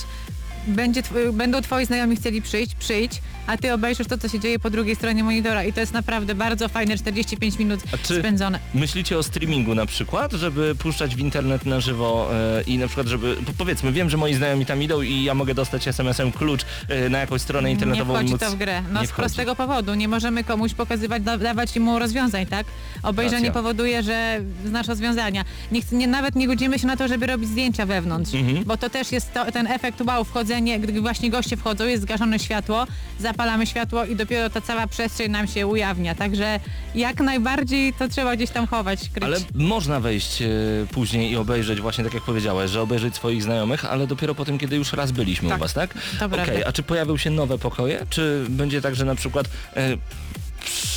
[0.67, 1.01] będzie
[1.33, 4.95] będą twoi znajomi chcieli przyjść, przyjdź, a ty obejrzysz to, co się dzieje po drugiej
[4.95, 8.60] stronie monitora i to jest naprawdę bardzo fajne 45 minut A czy- spędzone.
[8.73, 13.08] Myślicie o streamingu na przykład, żeby puszczać w internet na żywo e, i na przykład,
[13.08, 16.62] żeby, po- powiedzmy, wiem, że moi znajomi tam idą i ja mogę dostać SMS-em klucz
[16.89, 18.41] e, na jakąś stronę Nie internetową i wchodzi móc...
[18.41, 18.81] to w grę.
[18.93, 19.21] No Nie z wchodzi.
[19.23, 19.93] prostego powodu.
[19.95, 22.65] Nie możemy komuś pokazywać, da, dawać mu rozwiązań, tak?
[23.03, 23.62] Obejrzenie Racja.
[23.62, 25.45] powoduje, że znasz rozwiązania.
[25.71, 28.63] Nie, nie, nawet nie godzimy się na to, żeby robić zdjęcia wewnątrz, Mhm.
[28.63, 32.39] bo to też jest to, ten efekt wow, wchodzenie, gdy właśnie goście wchodzą, jest zgaszone
[32.39, 32.88] światło,
[33.35, 36.15] zapalamy światło i dopiero ta cała przestrzeń nam się ujawnia.
[36.15, 36.59] Także
[36.95, 39.23] jak najbardziej to trzeba gdzieś tam chować, kryć.
[39.23, 40.47] Ale można wejść e,
[40.91, 44.57] później i obejrzeć właśnie tak jak powiedziałeś, że obejrzeć swoich znajomych, ale dopiero po tym,
[44.57, 45.57] kiedy już raz byliśmy Tak.
[45.57, 45.93] u was, tak?
[46.19, 46.65] To Okej, prawda.
[46.67, 48.05] a czy pojawią się nowe pokoje?
[48.09, 49.97] Czy będzie tak, że na przykład e,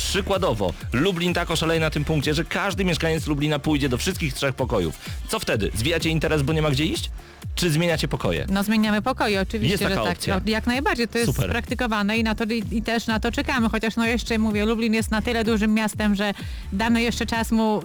[0.09, 4.55] przykładowo Lublin tak oszaleje na tym punkcie, że każdy mieszkaniec Lublina pójdzie do wszystkich trzech
[4.55, 4.95] pokojów.
[5.27, 5.71] Co wtedy?
[5.75, 7.09] Zwijacie interes, bo nie ma gdzie iść?
[7.55, 8.45] Czy zmieniacie pokoje?
[8.49, 10.11] No zmieniamy pokoje, oczywiście, Jest taka że tak.
[10.17, 10.35] opcja.
[10.45, 11.49] No, jak najbardziej, to jest Super.
[11.49, 14.93] praktykowane i, na to, i, i też na to czekamy, chociaż no jeszcze mówię, Lublin
[14.93, 16.33] jest na tyle dużym miastem, że
[16.73, 17.83] damy jeszcze czas mu y,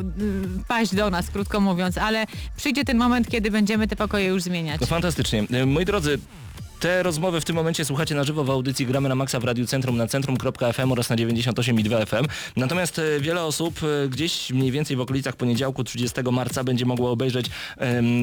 [0.69, 4.81] paść do nas, krótko mówiąc, ale przyjdzie ten moment, kiedy będziemy te pokoje już zmieniać.
[4.81, 5.45] No fantastycznie.
[5.53, 6.19] E, Moi drodzy,
[6.85, 9.67] Te rozmowy w tym momencie słuchacie na żywo w audycji Gramy na Maxa w Radiu
[9.67, 12.27] Centrum na centrum.fm oraz na 98,2 FM.
[12.57, 17.11] Natomiast e, wiele osób e, gdzieś mniej więcej w okolicach poniedziałku 30 marca będzie mogło
[17.11, 17.47] obejrzeć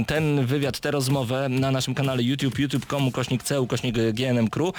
[0.07, 4.71] ten wywiad, tę rozmowę na naszym kanale YouTube, youtube.com, kośnik C, kośnik GNM Crew.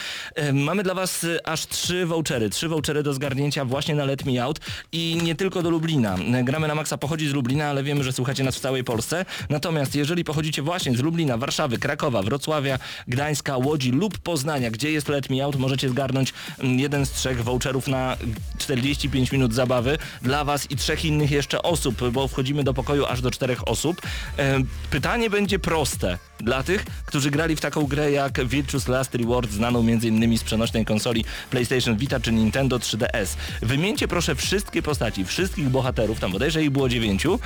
[0.52, 4.42] Mamy dla Was e, aż trzy vouchery, trzy vouchery do zgarnięcia właśnie na Let Me
[4.44, 4.60] Out
[4.92, 6.16] i nie tylko do Lublina.
[6.34, 9.24] E, Gramy na Maxa pochodzi z Lublina, ale wiemy, że słuchacie nas w całej Polsce.
[9.48, 15.08] Natomiast jeżeli pochodzicie właśnie z Lublina, Warszawy, Krakowa, Wrocławia, Gdańska, Łodzi lub Poznania, gdzie jest
[15.08, 18.16] Let Me Out, możecie zgarnąć mm, jeden z trzech voucherów na
[18.58, 23.20] 45 minut zabawy dla Was i trzech innych jeszcze osób, bo wchodzimy do pokoju aż
[23.20, 24.02] do czterech osób.
[24.38, 24.58] E,
[24.90, 29.80] Pytanie będzie proste dla tych, którzy grali w taką grę jak Virtuous Last Reward, znaną
[29.80, 30.38] m.in.
[30.38, 33.36] z przenośnej konsoli PlayStation Vita czy Nintendo 3DS.
[33.62, 37.38] Wymieńcie proszę wszystkie postaci, wszystkich bohaterów, tam bodajże ich było dziewięciu,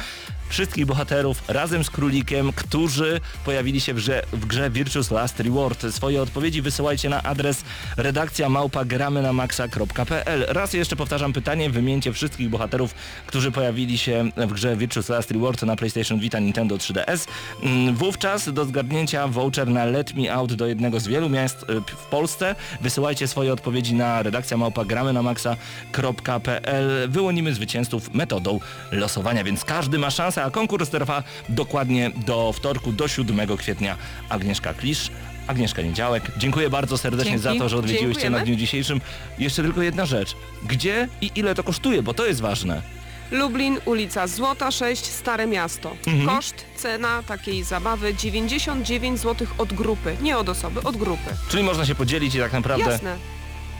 [0.48, 5.86] wszystkich bohaterów razem z królikiem, którzy pojawili się w grze, w grze Virtuous Last Reward.
[5.90, 7.64] Swoje odpowiedzi wysyłajcie na adres
[7.96, 10.44] redakcja małpa gramy na maxa.pl.
[10.48, 12.94] Raz jeszcze powtarzam pytanie, wymieńcie wszystkich bohaterów,
[13.26, 17.28] którzy pojawili się w grze Virtuous Last Reward na PlayStation Vita Nintendo 3DS.
[17.62, 21.80] Mm, Wówczas do zgadnięcia voucher na Let Me Out do jednego z wielu miast y,
[21.80, 22.54] w Polsce.
[22.80, 27.08] Wysyłajcie swoje odpowiedzi na redakcja małpa gramy na maxa.pl.
[27.08, 28.60] Wyłonimy zwycięzców metodą
[28.92, 33.96] losowania, więc każdy ma szansę, a konkurs trwa dokładnie do wtorku, do 7 kwietnia.
[34.28, 35.10] Agnieszka Klisz.
[35.46, 37.44] Agnieszka Niedziałek, dziękuję bardzo serdecznie Dzięki.
[37.44, 38.38] za to, że odwiedziłyście Dziękujemy.
[38.38, 39.00] na dniu dzisiejszym.
[39.38, 40.36] Jeszcze tylko jedna rzecz.
[40.68, 42.82] Gdzie i ile to kosztuje, bo to jest ważne.
[43.30, 45.96] Lublin, ulica Złota 6, Stare Miasto.
[46.06, 46.26] Mhm.
[46.26, 50.16] Koszt, cena takiej zabawy 99 zł od grupy.
[50.20, 51.30] Nie od osoby, od grupy.
[51.48, 52.90] Czyli można się podzielić i tak naprawdę...
[52.90, 53.16] Jasne.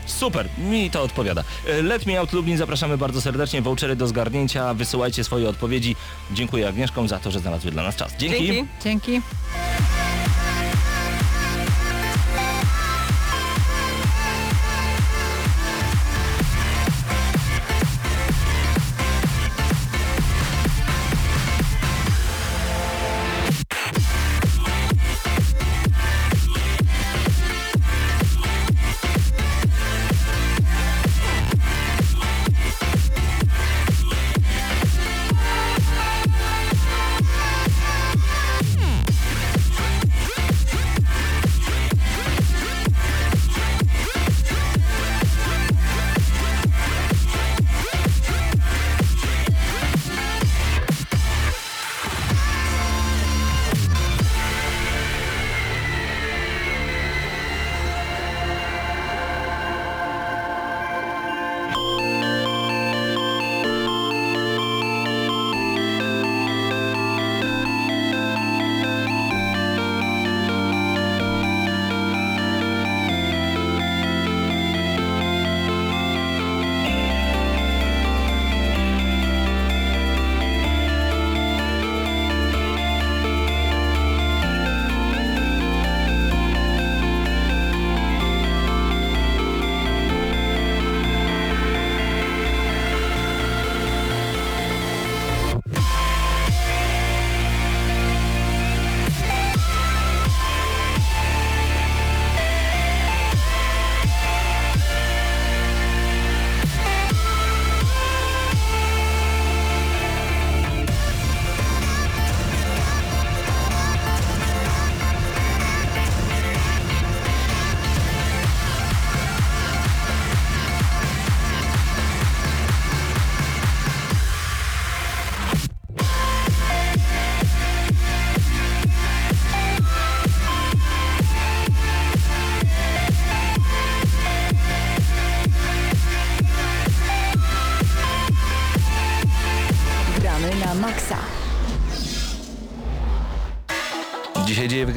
[0.05, 1.43] Super, mi to odpowiada.
[1.67, 3.61] E, Let Me Out Lublin, zapraszamy bardzo serdecznie.
[3.61, 5.95] Vouchery do zgarnięcia, wysyłajcie swoje odpowiedzi.
[6.31, 8.13] Dziękuję Agnieszkom za to, że znalazły dla nas czas.
[8.17, 8.47] Dzięki.
[8.47, 8.67] Dzięki.
[8.83, 9.21] Dzięki.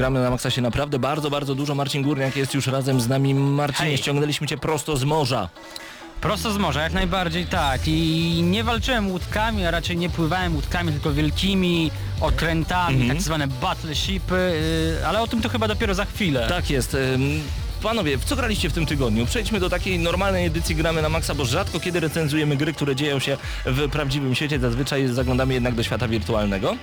[0.00, 1.74] Wygramy na Maxa się naprawdę bardzo, bardzo dużo.
[1.74, 3.34] Marcin Górniak jest już razem z nami.
[3.34, 3.98] Marcinie, Hej.
[3.98, 5.48] ściągnęliśmy cię prosto z morza.
[6.20, 7.80] Prosto z morza, jak najbardziej tak.
[7.86, 14.52] I nie walczyłem łódkami, a raczej nie pływałem łódkami, tylko wielkimi okrętami, tak zwane battleshipy,
[14.98, 16.46] yy, ale o tym to chyba dopiero za chwilę.
[16.48, 16.94] Tak jest.
[16.94, 17.42] ym,
[17.82, 19.26] Panowie, w co graliście w tym tygodniu?
[19.26, 23.18] Przejdźmy do takiej normalnej edycji Gramy na Maxa, bo rzadko kiedy recenzujemy gry, które dzieją
[23.18, 23.36] się
[23.66, 24.58] w prawdziwym świecie.
[24.58, 26.76] Zazwyczaj zaglądamy jednak do świata wirtualnego.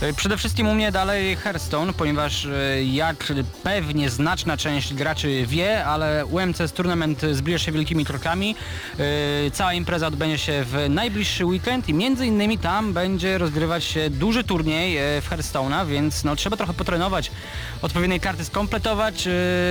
[0.00, 3.32] E, Przede wszystkim u mnie dalej Hearthstone, ponieważ e, jak
[3.62, 8.56] pewnie znaczna część graczy wie, ale UMCS Tournament zbliża się wielkimi krokami.
[8.98, 14.10] E, Cała impreza odbędzie się w najbliższy weekend i między innymi tam będzie rozgrywać się
[14.10, 17.30] duży turniej w Hearthstone'a, więc no, trzeba trochę potrenować,
[17.82, 19.28] odpowiednie karty skompletować,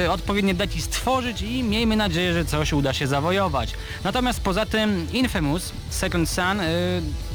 [0.10, 3.74] odpowiednie deki stworzyć i miejmy nadzieję, że coś uda się zawojować.
[4.04, 6.60] Natomiast poza tym Infamous Second Sun,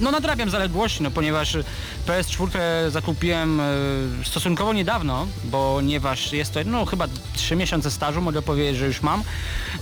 [0.01, 1.57] no nadrabiam zaległości, no ponieważ
[2.07, 3.65] PS4 zakupiłem e,
[4.25, 9.23] stosunkowo niedawno, ponieważ jest to no chyba 3 miesiące stażu, mogę powiedzieć, że już mam.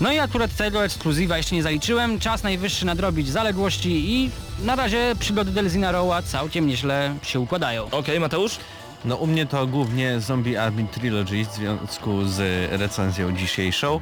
[0.01, 4.31] No i akurat tego ekskluzywa jeszcze nie zaliczyłem, czas najwyższy nadrobić zaległości i
[4.65, 7.91] na razie przygody Delzina Rowa całkiem nieźle się układają.
[7.91, 8.59] Okej, Mateusz?
[9.05, 14.01] No u mnie to głównie Zombie Army Trilogy w związku z recenzją dzisiejszą.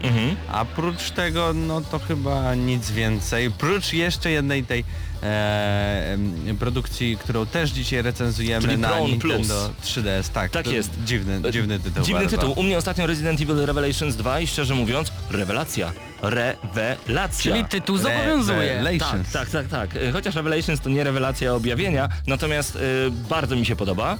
[0.52, 3.50] A prócz tego, no to chyba nic więcej.
[3.50, 4.84] Prócz jeszcze jednej tej
[5.26, 9.88] e, produkcji, którą też dzisiaj recenzujemy Czyli na Prawn Nintendo Plus.
[9.96, 10.28] 3DS.
[10.28, 10.90] Tak, Tak jest.
[11.04, 12.04] Dziwny, dziwny tytuł.
[12.04, 12.36] Dziwny bardzo.
[12.36, 12.54] tytuł.
[12.56, 15.92] U mnie ostatnio Resident Evil Revelations 2 i szczerze mówiąc, rewelacja.
[16.22, 17.52] Rewelacja.
[17.52, 18.68] Czyli tytuł zobowiązuje.
[18.68, 19.32] Revelations.
[19.32, 20.02] Tak, tak, tak, tak.
[20.02, 22.80] E, Chociaż Revelations to nie rewelacja objawienia, natomiast e,
[23.28, 24.18] bardzo mi się podoba.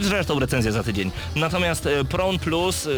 [0.00, 1.10] Zresztą recenzja za tydzień.
[1.36, 2.86] Natomiast e, Prawn Plus...
[2.86, 2.90] e,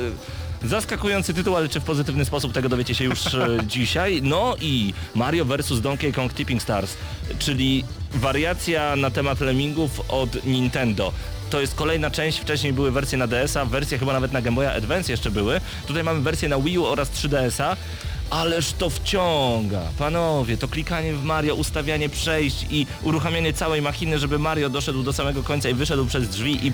[0.65, 4.21] Zaskakujący tytuł, ale czy w pozytywny sposób tego dowiecie się już e, dzisiaj.
[4.23, 6.97] No i Mario vs Donkey Kong Tipping Stars,
[7.39, 11.13] czyli wariacja na temat lemmingów od Nintendo.
[11.51, 14.73] To jest kolejna część, wcześniej były wersje na DS-a, wersje chyba nawet na Game Boya
[14.73, 15.61] Advance jeszcze były.
[15.87, 17.77] Tutaj mamy wersję na Wii U oraz 3DS-a.
[18.31, 24.39] Ależ to wciąga, panowie, to klikanie w Mario, ustawianie przejść i uruchamianie całej machiny, żeby
[24.39, 26.73] Mario doszedł do samego końca i wyszedł przez drzwi i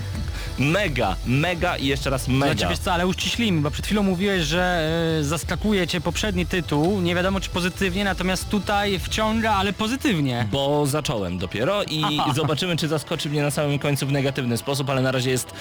[0.59, 2.53] mega, mega i jeszcze raz mega.
[2.53, 4.89] Znaczy wiesz co, ale uściślijmy, bo przed chwilą mówiłeś, że
[5.19, 10.47] e, zaskakuje cię poprzedni tytuł, nie wiadomo czy pozytywnie, natomiast tutaj wciąga, ale pozytywnie.
[10.51, 12.03] Bo zacząłem dopiero i
[12.35, 15.53] zobaczymy, czy zaskoczy mnie na samym końcu w negatywny sposób, ale na razie jest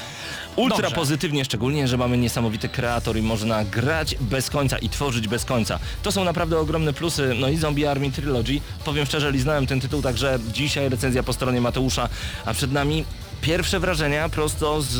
[0.56, 0.96] ultra Dobrze.
[0.96, 5.78] pozytywnie, szczególnie, że mamy niesamowity kreator i można grać bez końca i tworzyć bez końca.
[6.02, 8.60] To są naprawdę ogromne plusy, no i Zombie Army Trilogy.
[8.84, 12.08] Powiem szczerze, liznałem ten tytuł, także dzisiaj recenzja po stronie Mateusza,
[12.44, 13.04] a przed nami
[13.40, 14.94] Pierwsze wrażenia prosto z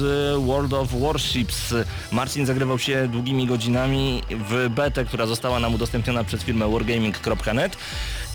[0.47, 1.75] World of Warships.
[2.13, 7.77] Marcin zagrywał się długimi godzinami w betę, która została nam udostępniona przez firmę wargaming.net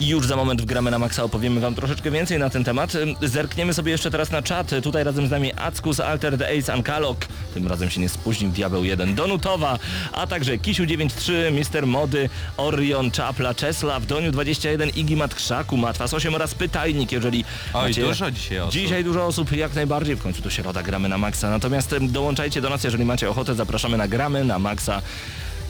[0.01, 2.93] i już za moment w gramy na Maxa opowiemy wam troszeczkę więcej na ten temat.
[3.21, 4.71] Zerkniemy sobie jeszcze teraz na czat.
[4.83, 7.17] Tutaj razem z nami Ackus, Alter the Ace, Ankalok.
[7.53, 9.79] Tym razem się nie spóźnił Diabeł 1, Donutowa,
[10.13, 16.55] a także Kisiu93, Mister Mody, Orion, Czapla, Czesław, Doniu 21, Igi Matkrzaku, Matwas 8 oraz
[16.55, 18.01] Pytajnik, jeżeli Oj, macie...
[18.01, 18.71] dużo dzisiaj osób.
[18.73, 21.49] Dzisiaj dużo osób, jak najbardziej, w końcu to środa, gramy na Maxa.
[21.49, 24.59] Natomiast dołączajcie do nas, jeżeli macie ochotę, zapraszamy na gramy na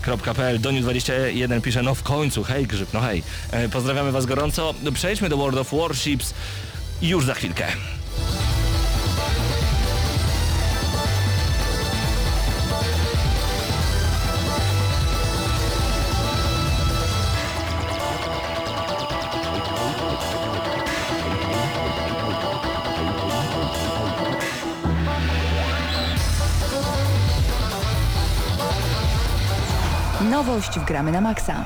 [0.08, 0.60] Maxa.pl.
[0.60, 3.24] Doniu21 pisze, no w końcu, hej Grzyb, no hej.
[3.52, 4.74] E, pozdrawiamy was gorąco.
[4.94, 6.34] Przejdźmy do World of Warships
[7.02, 7.68] już za chwilkę.
[30.52, 31.66] W Gramy na Maxa.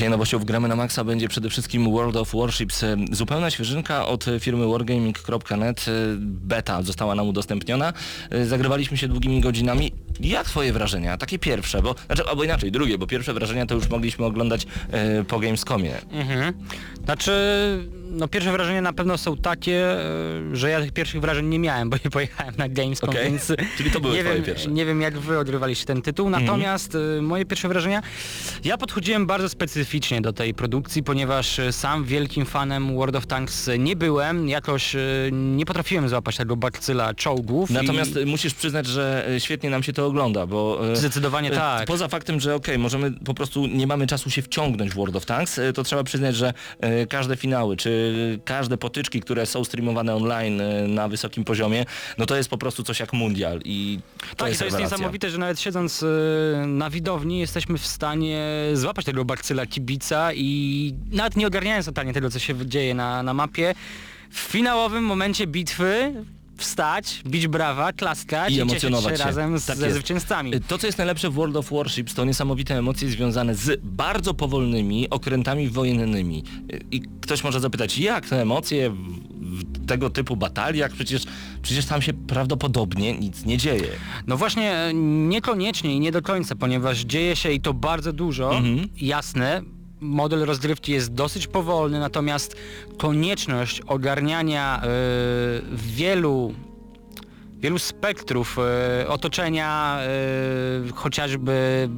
[0.00, 2.84] Dzisiaj nowością w Gramy na Maxa będzie przede wszystkim World of Warships.
[3.12, 5.84] Zupełna świeżynka od firmy wargaming.net.
[6.18, 7.92] Beta została nam udostępniona.
[8.44, 9.92] Zagrywaliśmy się długimi godzinami.
[10.20, 11.16] Jak twoje wrażenia?
[11.16, 15.24] Takie pierwsze, bo, znaczy, albo inaczej, drugie, bo pierwsze wrażenia to już mogliśmy oglądać e,
[15.24, 15.94] po Gamescomie.
[16.12, 16.54] Mhm.
[17.04, 17.32] Znaczy,
[18.10, 20.00] no pierwsze wrażenia na pewno są takie,
[20.52, 23.24] e, że ja tych pierwszych wrażeń nie miałem, bo nie pojechałem na Gamescom, Okej.
[23.24, 24.64] więc Czyli to były nie twoje wiem, pierwsze.
[24.64, 24.76] Mhm.
[24.76, 28.02] nie wiem jak wy odgrywaliście ten tytuł, natomiast e, moje pierwsze wrażenia,
[28.64, 29.89] ja podchodziłem bardzo specyficznie
[30.20, 34.98] do tej produkcji, ponieważ e, sam wielkim fanem World of Tanks nie byłem, jakoś e,
[35.32, 37.70] nie potrafiłem złapać tego bakcyla czołgów.
[37.70, 38.18] Natomiast i...
[38.18, 40.80] e, musisz przyznać, że świetnie nam się to ogląda, bo...
[40.96, 41.86] Zdecydowanie tak.
[41.86, 45.26] Poza faktem, że okej, możemy po prostu nie mamy czasu się wciągnąć w World of
[45.26, 46.54] Tanks, to trzeba przyznać, że
[47.08, 50.62] każde finały, czy każde potyczki, które są streamowane online
[50.94, 51.84] na wysokim poziomie,
[52.18, 53.98] no to jest po prostu coś jak mundial i
[54.30, 54.96] to Tak, jest to jest rewelacja.
[54.96, 56.04] niesamowite, że nawet siedząc
[56.66, 62.30] na widowni jesteśmy w stanie złapać tego bakcyla kibica i nawet nie ogarniając totalnie tego,
[62.30, 63.74] co się dzieje na, na mapie,
[64.30, 66.14] w finałowym momencie bitwy
[66.60, 69.96] wstać, bić brawa, klaskać I i, emocjonować się, razem z, Tak ze jest.
[69.98, 70.52] zwycięzcami.
[70.68, 75.10] To, co jest najlepsze w World of Warships, to niesamowite emocje związane z bardzo powolnymi
[75.10, 76.44] okrętami wojennymi.
[76.90, 78.96] I ktoś może zapytać, jak te emocje w,
[79.40, 80.92] w tego typu bataliach?
[80.92, 81.22] Przecież,
[81.62, 83.88] przecież tam się prawdopodobnie nic nie dzieje.
[84.26, 84.94] No właśnie e,
[85.28, 88.88] niekoniecznie i nie do końca, ponieważ dzieje się i to bardzo dużo, Mhm.
[89.00, 89.62] jasne,
[90.00, 92.56] model rozgrywki jest dosyć powolny, natomiast
[92.98, 96.54] konieczność ogarniania y, wielu
[97.60, 101.88] wielu spektrów e, otoczenia, e, chociażby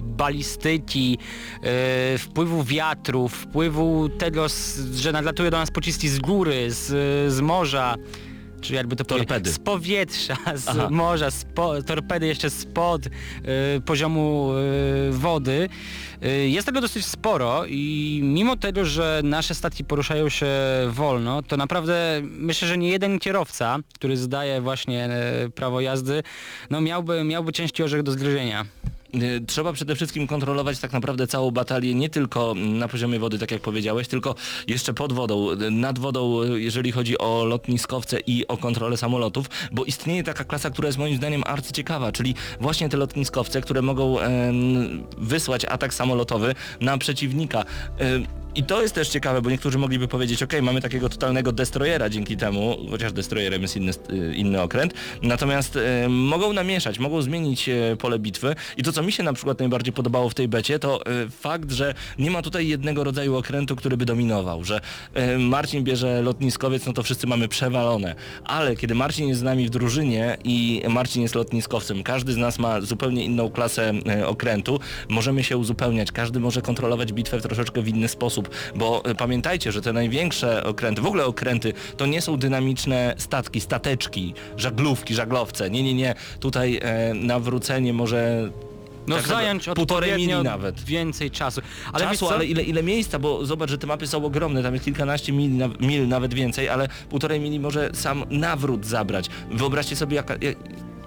[0.00, 1.18] balistyki,
[1.62, 4.46] e, wpływu wiatru, wpływu tego,
[4.94, 6.86] że nadlatuje do nas pociski z góry, z,
[7.32, 7.96] z morza,
[8.62, 9.52] czy jakby to Torpedy.
[9.52, 10.88] z powietrza, z Aha.
[10.90, 11.28] morza,
[11.86, 13.10] torpedy jeszcze spod e,
[13.80, 14.52] poziomu
[15.08, 15.68] e, wody.
[16.22, 20.46] E, jest tego dosyć sporo i mimo tego, że nasze statki poruszają się
[20.88, 26.22] wolno, to naprawdę myślę, że nie jeden kierowca, który zdaje właśnie e, prawo jazdy,
[26.70, 28.64] no miałby, miałby ciężki orzech do zgryzienia.
[29.14, 33.50] Y, Trzeba przede wszystkim kontrolować tak naprawdę całą batalię nie tylko na poziomie wody, tak
[33.50, 34.34] jak powiedziałeś, tylko
[34.66, 40.24] jeszcze pod wodą, nad wodą, jeżeli chodzi o lotniskowce i o kontrolę samolotów, bo istnieje
[40.24, 45.64] taka klasa, która jest moim zdaniem arcyciekawa, czyli właśnie te lotniskowce, które mogą em, wysłać
[45.64, 47.64] atak samolotowy na przeciwnika.
[48.00, 52.08] Y, i to jest też ciekawe, bo niektórzy mogliby powiedzieć, ok, mamy takiego totalnego destroyera
[52.08, 57.68] dzięki temu, chociaż destroyerem jest inny, y, inny okręt, natomiast y, mogą namieszać, mogą zmienić
[57.68, 58.54] y, pole bitwy.
[58.76, 61.94] I to co mi się na przykład najbardziej podobało w tej becie, to fakt, że
[62.18, 64.80] nie ma tutaj jednego rodzaju okrętu, który by dominował, że
[65.38, 69.70] Marcin bierze lotniskowiec, no to wszyscy mamy przewalone, ale kiedy Marcin jest z nami w
[69.70, 73.92] drużynie i Marcin jest lotniskowcem, każdy z nas ma zupełnie inną klasę
[74.26, 78.41] okrętu, możemy się uzupełniać, każdy może kontrolować bitwę w troszeczkę w inny sposób,
[78.74, 83.60] bo y, pamiętajcie, że te największe okręty, w ogóle okręty, to nie są dynamiczne statki,
[83.60, 85.70] stateczki, żaglówki, żaglowce.
[85.70, 86.14] Nie, nie, nie.
[86.40, 88.50] Tutaj e, nawrócenie może
[89.06, 90.80] No tak zająć naprawdę półtorej mili nawet.
[90.80, 91.60] więcej czasu.
[91.92, 94.84] Ale Czasu, ale ile, ile miejsca, bo zobacz, że te mapy są ogromne, tam jest
[94.84, 99.28] kilkanaście mil, na, mil nawet więcej, ale półtorej mili może sam nawrót zabrać.
[99.50, 100.34] Wyobraźcie sobie jaka...
[100.40, 100.56] jak-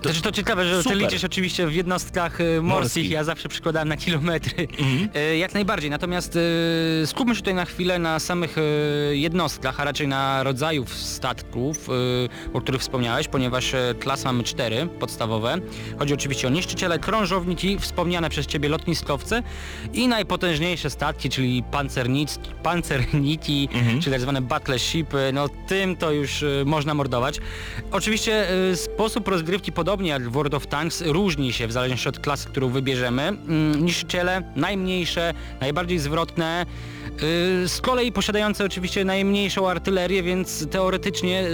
[0.01, 0.97] To, Znaczy to ciekawe, że super.
[0.97, 4.67] ty liczysz oczywiście w jednostkach y, morskich, ja zawsze przykładałem na kilometry.
[4.79, 5.09] Mhm.
[5.31, 8.55] Y, Jak najbardziej, natomiast y, skupmy się tutaj na chwilę na samych
[9.11, 11.89] jednostkach, a raczej na rodzajów statków,
[12.53, 15.57] o których wspomniałeś, ponieważ klas mamy cztery podstawowe.
[15.99, 19.43] Chodzi oczywiście o niszczyciele, krążowniki, wspomniane przez Ciebie lotniskowce
[19.93, 21.63] i najpotężniejsze statki, czyli
[22.63, 24.01] pancerniki, Mhm.
[24.01, 27.39] czyli tak zwane battle shipy, no tym to już można mordować.
[27.91, 32.69] Oczywiście sposób rozgrywki podobnie jak World of Tanks różni się w zależności od klasy, którą
[32.69, 33.21] wybierzemy.
[33.21, 36.65] Mm, Niszczyciele najmniejsze, najbardziej zwrotne,
[37.63, 41.47] y, z kolei posiadające oczywiście najmniejszą artylerię, więc teoretycznie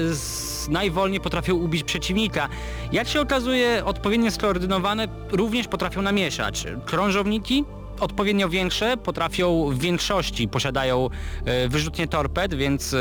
[0.69, 2.49] najwolniej potrafią ubić przeciwnika.
[2.91, 6.67] Jak się okazuje, odpowiednio skoordynowane również potrafią namieszać.
[6.85, 7.65] Krążowniki
[8.01, 11.09] odpowiednio większe, potrafią w większości, posiadają
[11.45, 12.97] e, wyrzutnie torped, więc e,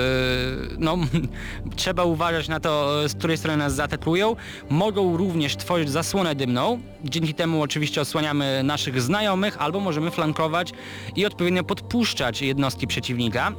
[0.79, 0.97] no,
[1.77, 4.37] trzeba uważać na to, e, z której strony nas zaatakują.
[4.71, 10.73] Mogą również tworzyć zasłonę dymną, dzięki temu oczywiście osłaniamy naszych znajomych, albo możemy flankować
[11.17, 13.53] i odpowiednio podpuszczać jednostki przeciwnika.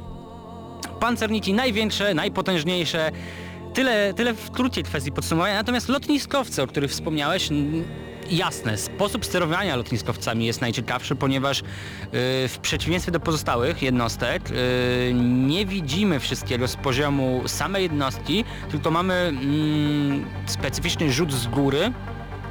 [1.00, 3.12] Pancerniki największe, najpotężniejsze,
[3.74, 7.48] Tyle, tyle w krótkiej kwestii podsumowania, natomiast lotniskowce, o których wspomniałeś,
[8.30, 11.64] jasne, sposób sterowania lotniskowcami jest najciekawszy, ponieważ y,
[12.48, 19.14] w przeciwieństwie do pozostałych jednostek y, nie widzimy wszystkiego z poziomu samej jednostki, tylko mamy
[19.14, 21.92] mm, specyficzny rzut z góry,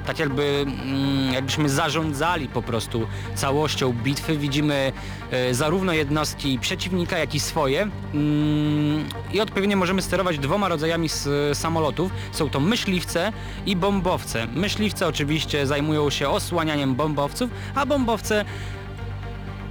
[0.06, 4.38] tak jakby mm, jakbyśmy zarządzali po prostu całością bitwy.
[4.38, 4.92] Widzimy
[5.32, 11.10] e, zarówno jednostki przeciwnika, jak i swoje mm, i odpowiednio możemy sterować dwoma rodzajami
[11.54, 12.12] samolotów.
[12.32, 13.34] Są to myśliwce
[13.66, 14.48] i bombowce.
[14.48, 18.46] Myśliwce oczywiście zajmują się osłanianiem bombowców, a bombowce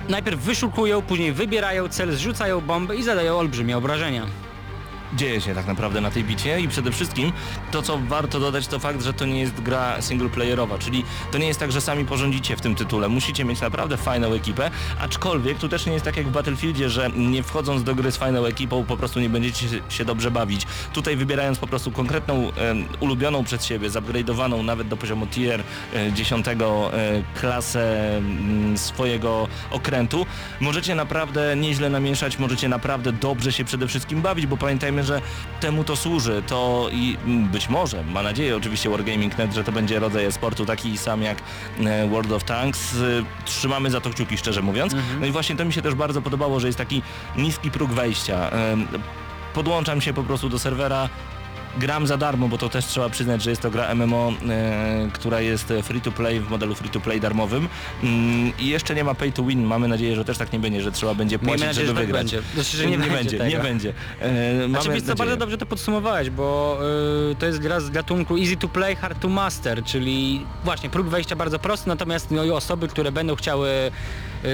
[0.09, 4.50] najpierw wyszukują, później wybierają cel, zrzucają bomby i zadają olbrzymie obrażenia.
[5.15, 7.33] Dzieje się tak naprawdę na tej bicie i przede wszystkim
[7.71, 11.47] to, co warto dodać, to fakt, że to nie jest gra singleplayerowa, czyli to nie
[11.47, 13.09] jest tak, że sami porządzicie w tym tytule.
[13.09, 14.71] Musicie mieć naprawdę fajną ekipę,
[15.01, 18.17] aczkolwiek tu też nie jest tak jak w Battlefieldzie, że nie wchodząc do gry z
[18.17, 20.67] fajną ekipą po prostu nie będziecie się- dobrze bawić.
[20.93, 25.63] Tutaj wybierając po prostu konkretną, em, ulubioną przez siebie, zupgrade'owaną nawet do poziomu tier
[25.95, 26.47] e, 10
[26.93, 30.27] e, klasę mm, swojego okrętu,
[30.61, 35.21] możecie naprawdę nieźle namieszać, możecie naprawdę dobrze się przede wszystkim bawić, bo pamiętajmy, że
[35.61, 37.17] temu to służy, to i
[37.53, 41.39] być może, ma nadzieję oczywiście Wargaming.net, że to będzie rodzaj e-sportu taki sam jak
[41.85, 42.95] e, World of Tanks.
[42.95, 44.95] Y, Trzymamy za to kciuki, szczerze mówiąc.
[45.21, 47.03] No i właśnie to mi się też bardzo podobało, że jest taki
[47.37, 48.51] niski próg wejścia.
[48.51, 48.87] Em,
[49.55, 51.09] Podłączam się po prostu do serwera,
[51.79, 55.41] gram za darmo, bo to też trzeba przyznać, że jest to gra MMO, e, która
[55.41, 57.69] jest free to play w modelu free to play darmowym
[58.03, 59.65] mm, i jeszcze nie ma pay to win.
[59.65, 62.07] Mamy nadzieję, że też tak nie będzie, że trzeba będzie płacić, nadzieję, żeby że tak
[62.07, 62.33] wygrać.
[62.33, 62.43] będzie.
[62.55, 63.51] Znaczy, że nie będzie będzie, tego.
[63.51, 63.93] nie będzie.
[64.21, 66.79] E, Znaczy, wiesz bardzo dobrze to podsumowałeś, bo
[67.31, 71.07] y, to jest gra z gatunku easy to play, hard to master, czyli właśnie próg
[71.07, 73.71] wejścia bardzo prosty, natomiast no, i osoby, które będą chciały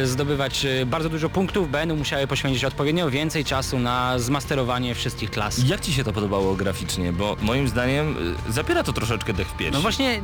[0.04, 5.68] zdobywać y, bardzo dużo punktów, będą musiały poświęcić odpowiednio więcej czasu na zmasterowanie wszystkich klas.
[5.68, 7.12] Jak ci się to podobało graficznie?
[7.12, 9.72] Bo moim zdaniem y, zapiera to troszeczkę dech w piersi.
[9.72, 10.20] No właśnie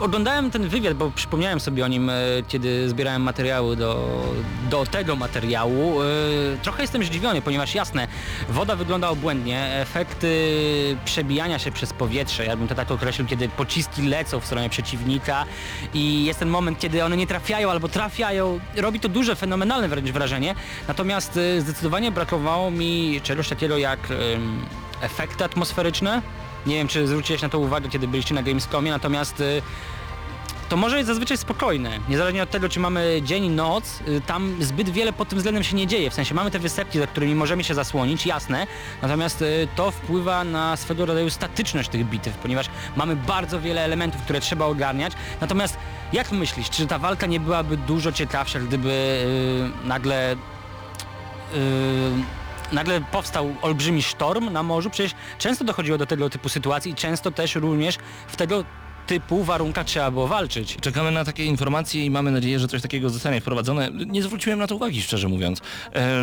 [0.00, 2.14] oglądałem ten wywiad, bo przypomniałem sobie o nim, e,
[2.48, 4.22] kiedy zbierałem materiały do,
[4.70, 6.02] do tego materiału.
[6.02, 6.06] E,
[6.62, 8.08] Trochę jestem zdziwiony, ponieważ jasne,
[8.48, 10.36] woda wygląda obłędnie, efekty
[11.04, 15.44] przebijania się przez powietrze, ja bym to tak określił, kiedy pociski lecą w stronę przeciwnika
[15.94, 20.10] i jest ten moment, kiedy one nie trafiają albo trafiają, robi to duże, fenomenalne wręcz
[20.10, 20.54] wrażenie,
[20.88, 23.98] natomiast e, zdecydowanie brakowało mi czegoś takiego jak
[25.00, 26.22] efekty atmosferyczne,
[26.66, 29.62] nie wiem, czy zwróciłeś na to uwagę, kiedy byliście na Gamescomie, natomiast y,
[30.68, 31.98] to może jest zazwyczaj spokojne.
[32.08, 35.76] Niezależnie od tego, czy mamy dzień noc, y, tam zbyt wiele pod tym względem się
[35.76, 36.10] nie dzieje.
[36.10, 38.66] W sensie mamy te wysepki, za którymi możemy się zasłonić, jasne,
[39.02, 44.22] natomiast y, to wpływa na swego rodzaju statyczność tych bitew, ponieważ mamy bardzo wiele elementów,
[44.22, 45.12] które trzeba ogarniać.
[45.40, 45.78] Natomiast
[46.12, 49.26] jak myślisz, czy ta walka nie byłaby dużo ciekawsza, gdyby
[49.84, 50.36] nagle
[52.72, 57.30] nagle powstał olbrzymi sztorm na morzu, przecież często dochodziło do tego typu sytuacji i często
[57.30, 57.98] też również
[58.28, 58.64] w tego
[59.06, 60.76] typu warunkach trzeba było walczyć.
[60.80, 63.90] Czekamy na takie informacje i mamy nadzieję, że coś takiego zostanie wprowadzone.
[64.06, 65.60] Nie zwróciłem na to uwagi, szczerze mówiąc.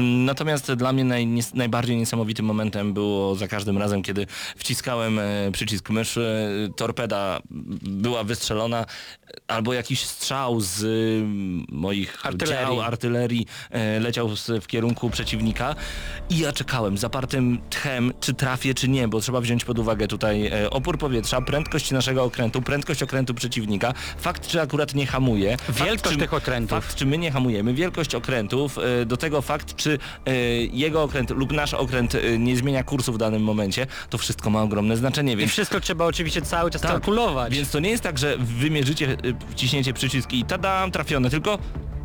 [0.02, 4.28] Natomiast dla mnie naj, najbardziej niesamowitym momentem było za każdym razem, kiedy
[4.58, 7.40] wciskałem e, przycisk myszy, torpeda
[7.82, 8.86] była wystrzelona,
[9.48, 10.86] albo jakiś strzał z
[11.70, 12.66] moich Artylerii.
[12.66, 14.30] dział artylerii e, leciał
[14.62, 15.76] w kierunku przeciwnika
[16.30, 20.48] i ja czekałem zapartym tchem, czy trafię, czy nie, bo trzeba wziąć pod uwagę tutaj
[20.48, 25.90] e, opór powietrza, prędkość naszego okrętu, prędkość okrętu przeciwnika, fakt, czy akurat nie hamuje, Wielkość
[26.02, 26.84] fakt, czy, tych okrętów.
[26.84, 30.00] Fakt, czy my nie hamujemy, wielkość okrętów, e, do tego fakt, czy
[30.72, 34.98] jego okręt lub nasz okręt nie zmienia kursu w danym momencie, to wszystko ma ogromne
[34.98, 36.92] znaczenie, I więc wszystko trzeba oczywiście cały czas Tak.
[36.92, 37.54] kalkulować.
[37.56, 41.58] więc to nie jest tak, że wymierzycie, y, wciśniecie przycisk i tada, trafione, tylko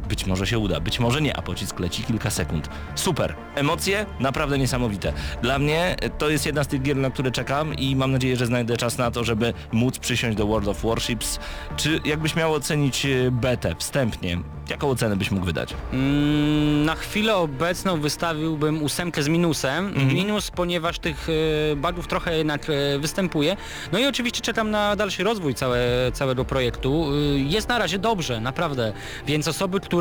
[0.09, 2.69] być może się uda, być może nie, a pocisk leci kilka sekund.
[2.95, 3.35] Super.
[3.55, 5.13] Emocje naprawdę niesamowite.
[5.43, 8.37] Dla mnie y, to jest jedna z tych gier, na które czekam i mam nadzieję,
[8.37, 11.39] że znajdę czas na to, żeby móc przysiąść do World of Warships.
[11.77, 14.39] Czy jakbyś miał ocenić y, betę wstępnie,
[14.71, 15.75] jaką ocenę byś mógł wydać?
[15.93, 19.87] Mm, Na chwilę obecną wystawiłbym ósemkę z minusem.
[19.87, 20.09] Mhm.
[20.09, 21.29] Minus, ponieważ tych
[21.73, 23.57] e, bugów trochę jednak e, występuje.
[23.93, 25.79] No i oczywiście czekam na dalszy rozwój całe,
[26.13, 27.13] całego projektu.
[27.15, 28.93] Y, Jest na razie dobrze, naprawdę.
[29.27, 29.98] Więc osoby, które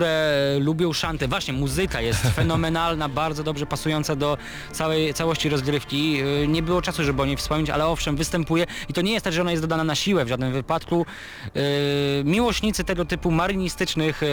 [0.59, 4.37] lubią szantę, właśnie muzyka jest fenomenalna, bardzo dobrze pasująca do
[4.71, 6.21] całej całości rozgrywki.
[6.43, 9.23] Y, Nie było czasu, żeby o niej wspomnieć, ale owszem, występuje i to nie jest
[9.23, 11.05] tak, że ona jest dodana na siłę w żadnym wypadku.
[11.55, 14.27] Y, Miłośnicy tego typu marynistycznych y,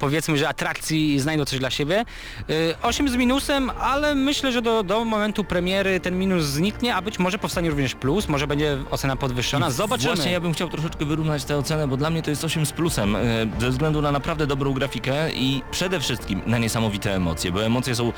[0.00, 2.04] powiedzmy, że atrakcji znajdą coś dla siebie.
[2.50, 7.02] Y, 8 z minusem, ale myślę, że do, do momentu premiery ten minus zniknie, a
[7.02, 9.70] być może powstanie również plus, może będzie ocena podwyższona.
[9.70, 10.14] Zobaczymy.
[10.14, 12.72] Właśnie ja bym chciał troszeczkę wyrównać tę ocenę, bo dla mnie to jest 8 z
[12.72, 13.20] plusem, e,
[13.60, 18.12] ze względu na naprawdę dobrą grafikę i przede wszystkim na niesamowite emocje, bo emocje są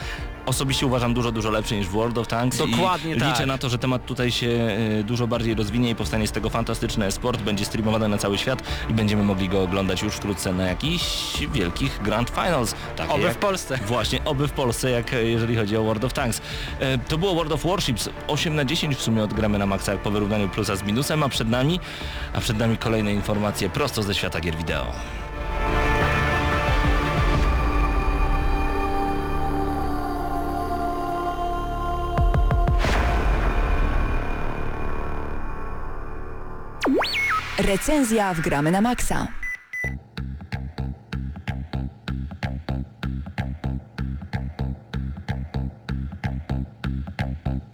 [0.47, 3.28] osobiście uważam dużo, dużo lepsze niż w World of Tanks Dokładnie i tak.
[3.28, 6.51] liczę na to, że temat tutaj się e, dużo bardziej rozwinie i powstanie z tego
[6.51, 10.66] fantastyczny sport, będzie streamowany na cały świat i będziemy mogli go oglądać już wkrótce na
[10.66, 11.41] jakichś
[11.73, 12.75] wielkich Grand Finals.
[12.97, 13.79] Takie Oby w Polsce.
[13.87, 16.41] Właśnie, oby w Polsce, jak e, jeżeli chodzi o World of Tanks.
[16.81, 20.01] E, to było World of Warships, 8 na 10 w sumie odgramy na maksa, jak
[20.01, 21.81] po wyrównaniu plusa z minusem, a przed nami,
[22.33, 24.87] a przed nami kolejne informacje prosto ze świata gier wideo.
[37.59, 39.41] Recenzja w Gramy na Maxa.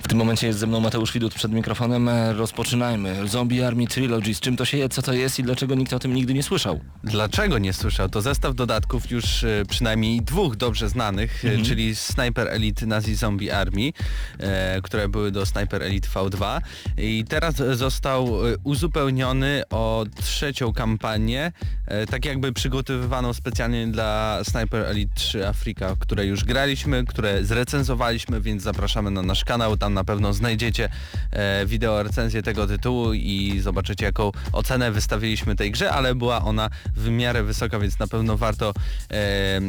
[0.09, 2.09] Tym momencie jest ze mną Mateusz Widut przed mikrofonem.
[2.09, 3.29] E, Rozpoczynajmy.
[3.29, 4.35] Zombie Army Trilogy.
[4.35, 6.43] Z czym to się je, co to jest i dlaczego nikt o tym nigdy nie
[6.43, 6.81] słyszał?
[7.05, 8.09] Dlaczego nie słyszał?
[8.09, 13.51] To zestaw dodatków już e, przynajmniej dwóch dobrze znanych, e, czyli Sniper Elite Nazi Zombie
[13.51, 13.93] Army,
[14.39, 16.61] e, które były do Sniper Elite V2
[16.99, 21.53] i teraz został uzupełniony o trzecią kampanię,
[21.87, 27.45] e, tak jakby przygotowywaną specjalnie dla Sniper Elite 3 Afrika, w której już graliśmy, które
[27.45, 30.89] zrecenzowaliśmy, więc zapraszamy na nasz kanał, tam na pewno znajdziecie
[31.31, 36.71] e, wideo recenzję tego tytułu i zobaczycie jaką ocenę wystawiliśmy tej grze, ale była ona
[36.97, 38.71] w miarę wysoka, więc na pewno warto
[39.11, 39.61] e, e,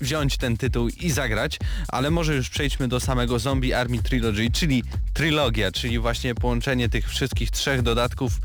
[0.00, 4.84] wziąć ten tytuł i zagrać, ale może już przejdźmy do samego Zombie Army Trilogy, czyli
[5.12, 8.38] trylogia, czyli właśnie połączenie tych wszystkich trzech dodatków e,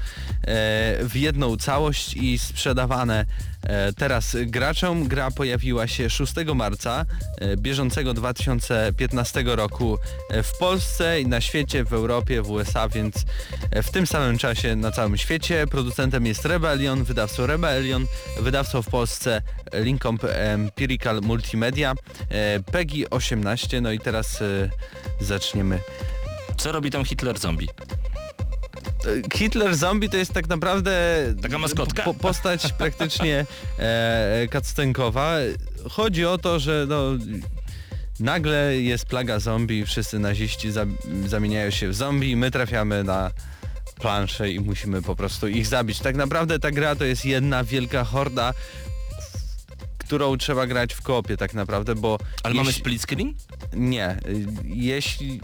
[1.03, 3.25] w jedną całość i sprzedawane
[3.97, 5.07] teraz graczom.
[5.07, 7.05] Gra pojawiła się 6 marca
[7.37, 9.97] e, bieżącego 2015 roku
[10.29, 13.25] e, w Polsce i na świecie, w Europie, w USA, więc
[13.71, 15.67] e, w tym samym czasie na całym świecie.
[15.67, 18.05] Producentem jest Rebellion, wydawcą Rebellion,
[18.41, 19.41] wydawcą w Polsce
[19.73, 21.93] Linkomp Empirical Multimedia,
[22.29, 24.69] e, PEGI 18, no i teraz e,
[25.19, 25.79] zaczniemy
[26.57, 27.69] Co robi tam Hitler zombie?
[29.33, 32.03] Hitler Zombie to jest tak naprawdę Taka maskotka?
[32.03, 33.45] Po, postać praktycznie
[33.79, 34.47] e.
[35.89, 37.03] Chodzi o to, że no,
[38.19, 40.85] nagle jest plaga zombie, wszyscy naziści za,
[41.25, 43.31] zamieniają się w zombie, my trafiamy na
[43.99, 45.99] planszę i musimy po prostu ich zabić.
[45.99, 48.53] Tak naprawdę ta gra to jest jedna wielka horda,
[49.97, 52.17] którą trzeba grać w koopie tak naprawdę, bo...
[52.43, 53.33] Ale mamy jeśli- split screen?
[53.73, 54.17] Nie,
[54.63, 55.41] jeśli...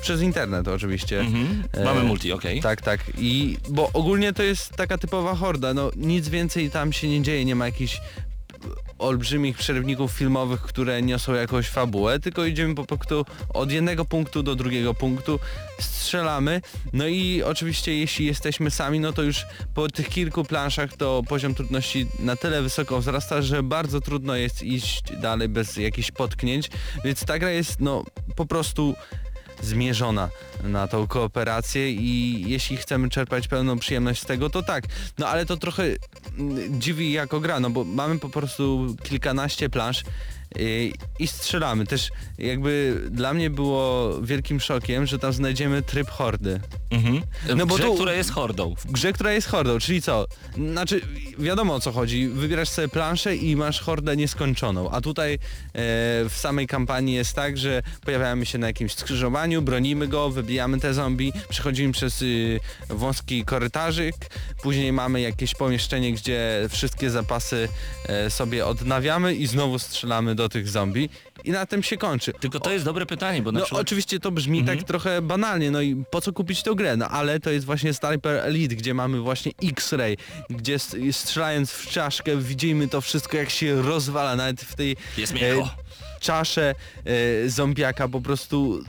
[0.00, 1.20] przez internet oczywiście.
[1.20, 1.62] Mhm.
[1.72, 2.60] E, Mamy multi, okej.
[2.60, 3.00] Tak, tak.
[3.18, 7.44] I bo ogólnie to jest taka typowa horda, no nic więcej tam się nie dzieje,
[7.44, 8.00] nie ma jakichś
[8.98, 14.54] olbrzymich przerywników filmowych, które niosą jakąś fabułę, tylko idziemy po prostu od jednego punktu do
[14.54, 15.38] drugiego punktu,
[15.80, 16.60] strzelamy,
[16.92, 21.54] no i oczywiście jeśli jesteśmy sami, no to już po tych kilku planszach to poziom
[21.54, 26.70] trudności na tyle wysoko wzrasta, że bardzo trudno jest iść dalej bez jakichś potknięć,
[27.04, 28.04] więc ta gra jest no
[28.36, 28.94] po prostu
[29.62, 30.28] zmierzona
[30.62, 34.84] na tą kooperację i jeśli chcemy czerpać pełną przyjemność z tego, to tak.
[35.18, 35.82] No ale to trochę
[36.38, 40.04] mm, dziwi jako gra, no bo mamy po prostu kilkanaście plansz
[41.18, 41.86] i strzelamy.
[41.86, 46.60] Też jakby dla mnie było wielkim szokiem, że tam znajdziemy tryb hordy.
[46.90, 47.22] Mhm.
[47.56, 48.74] No bo grze, tu- która jest hordą.
[48.74, 50.26] W grze, która jest hordą, czyli co?
[50.54, 51.00] Znaczy,
[51.38, 52.28] wiadomo o co chodzi.
[52.28, 54.90] Wybierasz sobie planszę i masz hordę nieskończoną.
[54.90, 55.38] A tutaj e,
[56.28, 60.94] w samej kampanii jest tak, że pojawiamy się na jakimś skrzyżowaniu, bronimy go, wybijamy te
[60.94, 64.14] zombie, przechodzimy przez y, wąski korytarzyk,
[64.62, 67.68] później mamy jakieś pomieszczenie, gdzie wszystkie zapasy
[68.08, 71.08] e, sobie odnawiamy i znowu strzelamy do tych zombie.
[71.44, 72.32] I na tym się kończy.
[72.40, 73.82] Tylko to jest dobre pytanie, bo na No przykład...
[73.82, 74.78] oczywiście to brzmi Mhm.
[74.78, 76.96] tak trochę banalnie, no i po co kupić tę grę?
[76.96, 80.16] No ale to jest właśnie Sniper Elite, gdzie mamy właśnie X-Ray,
[80.50, 80.76] gdzie
[81.12, 85.70] strzelając w czaszkę widzimy to wszystko jak się rozwala, nawet w tej Jest miękko.
[86.20, 86.74] czasze
[87.44, 88.84] e, zombiaka po prostu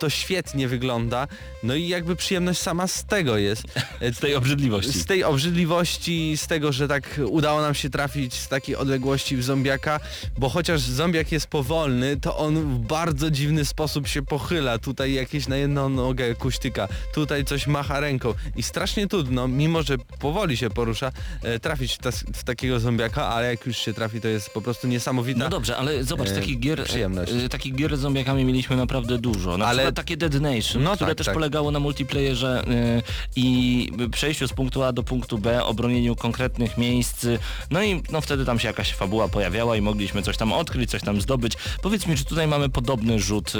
[0.00, 1.28] to świetnie wygląda.
[1.62, 3.62] No i jakby przyjemność sama z tego jest.
[4.14, 4.92] Z tej obrzydliwości.
[4.92, 9.44] z tej obrzydliwości, z tego, że tak udało nam się trafić z takiej odległości w
[9.44, 10.00] zombiaka,
[10.38, 14.78] bo chociaż zombiak jest powolny, to on w bardzo dziwny sposób się pochyla.
[14.78, 19.98] Tutaj jakieś na jedną nogę kuśtyka, tutaj coś macha ręką i strasznie trudno, mimo że
[19.98, 24.20] powoli się porusza, e, trafić w, tas- w takiego zombiaka, ale jak już się trafi,
[24.20, 25.38] to jest po prostu niesamowita.
[25.40, 27.32] No dobrze, ale zobacz, e, takich gier, przyjemność.
[27.32, 29.58] e, takich gier z zombiakami mieliśmy naprawdę dużo.
[29.58, 31.34] Na Ale- takie Dead Nation, No które tak, też tak.
[31.34, 33.02] polegało na multiplayerze e,
[33.36, 37.26] i przejściu z punktu A do punktu B, obronieniu konkretnych miejsc.
[37.70, 41.02] No i no wtedy tam się jakaś fabuła pojawiała i mogliśmy coś tam odkryć, coś
[41.02, 41.52] tam zdobyć.
[41.82, 43.58] Powiedz mi, czy tutaj mamy podobny rzut e,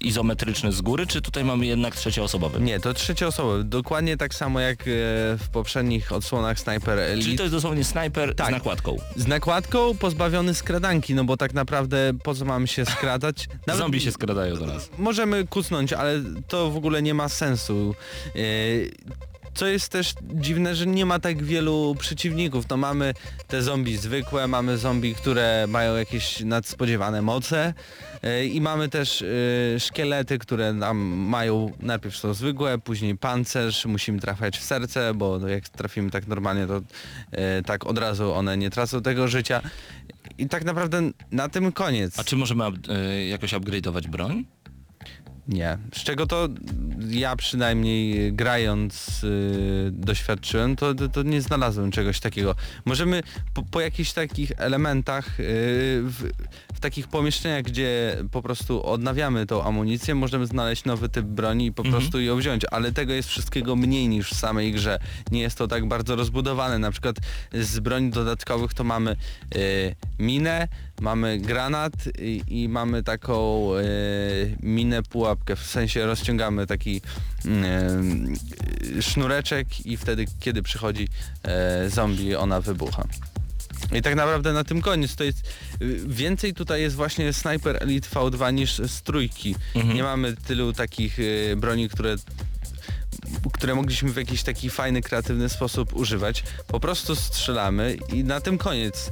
[0.00, 2.60] izometryczny z góry, czy tutaj mamy jednak trzecioosobowy?
[2.60, 3.64] Nie, to trzecioosobowe.
[3.64, 4.84] Dokładnie tak samo jak e,
[5.38, 7.24] w poprzednich odsłonach Sniper Elite.
[7.24, 8.48] Czyli to jest dosłownie snajper Tak.
[8.48, 8.96] z nakładką.
[9.16, 13.48] Z nakładką pozbawiony skradanki, no bo tak naprawdę po co mamy się skradać?
[13.66, 14.88] Nawet Zombie się skradają do nas.
[14.98, 17.94] Możemy kucnąć, ale to w ogóle nie ma sensu.
[18.34, 18.90] Yy,
[19.54, 22.68] Co jest też dziwne, że nie ma tak wielu przeciwników.
[22.70, 23.14] No mamy
[23.48, 27.74] te zombie zwykłe, mamy zombie, które mają jakieś nadspodziewane moce
[28.22, 34.20] yy, i mamy też yy, szkielety, które nam mają, najpierw są zwykłe, później pancerz, musimy
[34.20, 36.80] trafiać w serce, bo no jak trafimy tak normalnie, to
[37.66, 39.60] tak od razu one nie tracą tego życia.
[40.38, 42.18] I tak naprawdę na tym koniec.
[42.18, 44.44] A czy możemy e, jakoś upgrade'ować broń?
[45.48, 45.78] Nie.
[45.94, 46.48] Z czego to
[47.10, 52.54] ja przynajmniej grając yy, doświadczyłem, to, to, to nie znalazłem czegoś takiego.
[52.84, 53.22] Możemy
[53.54, 55.44] po, po jakichś takich elementach, yy,
[56.02, 56.30] w,
[56.74, 61.72] w takich pomieszczeniach, gdzie po prostu odnawiamy tą amunicję, możemy znaleźć nowy typ broni i
[61.72, 62.00] po Mhm.
[62.02, 64.98] prostu ją wziąć, ale tego jest wszystkiego mniej niż w samej grze.
[65.30, 66.78] Nie jest to tak bardzo rozbudowane.
[66.78, 67.16] Na przykład
[67.52, 69.16] z broni dodatkowych to mamy
[69.54, 69.60] yy,
[70.18, 70.68] minę,
[71.00, 73.82] mamy granat i, i mamy taką e,
[74.62, 77.00] minę pułapkę, w sensie rozciągamy taki
[77.46, 81.08] e, sznureczek i wtedy kiedy przychodzi
[81.42, 83.04] e, zombie ona wybucha.
[83.92, 85.38] I tak naprawdę na tym koniec to jest
[85.82, 89.56] y, więcej tutaj jest właśnie Sniper Elite V2 niż z trójki.
[89.74, 89.94] Mhm.
[89.94, 92.16] Nie mamy tylu takich y, broni, które
[93.52, 96.44] które mogliśmy w jakiś taki fajny, kreatywny sposób używać.
[96.66, 99.10] Po prostu strzelamy i na tym koniec.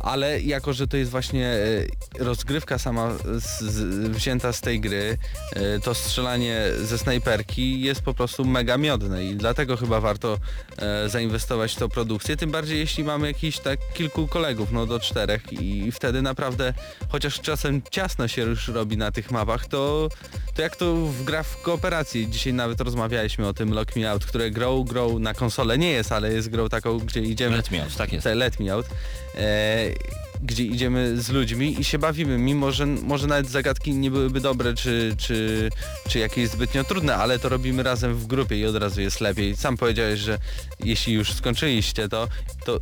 [0.00, 5.18] Ale jako, że to jest właśnie e, rozgrywka sama z, z, wzięta z tej gry,
[5.52, 10.38] e, to strzelanie ze snajperki jest po prostu mega miodne i dlatego chyba warto
[10.78, 15.00] e, zainwestować w tą produkcję, tym bardziej jeśli mamy jakiś tak kilku kolegów, no do
[15.00, 16.74] czterech i wtedy naprawdę,
[17.08, 20.08] chociaż czasem ciasno się już robi na tych mapach, to,
[20.54, 24.26] to jak to w gra w kooperacji, dzisiaj nawet rozmawialiśmy o tym Lock Me Out,
[24.26, 27.56] które grą, grą na konsolę nie jest, ale jest grą taką, gdzie idziemy...
[27.56, 28.24] Let me out, tak jest.
[28.24, 28.86] Te Let Me Out.
[29.34, 30.29] E, day.
[30.42, 34.74] Gdzie idziemy z ludźmi i się bawimy, mimo że może nawet zagadki nie byłyby dobre,
[34.74, 35.70] czy, czy,
[36.08, 39.56] czy jakieś zbytnio trudne, ale to robimy razem w grupie i od razu jest lepiej.
[39.56, 40.38] Sam powiedziałeś, że
[40.84, 42.28] jeśli już skończyliście to,
[42.64, 42.80] to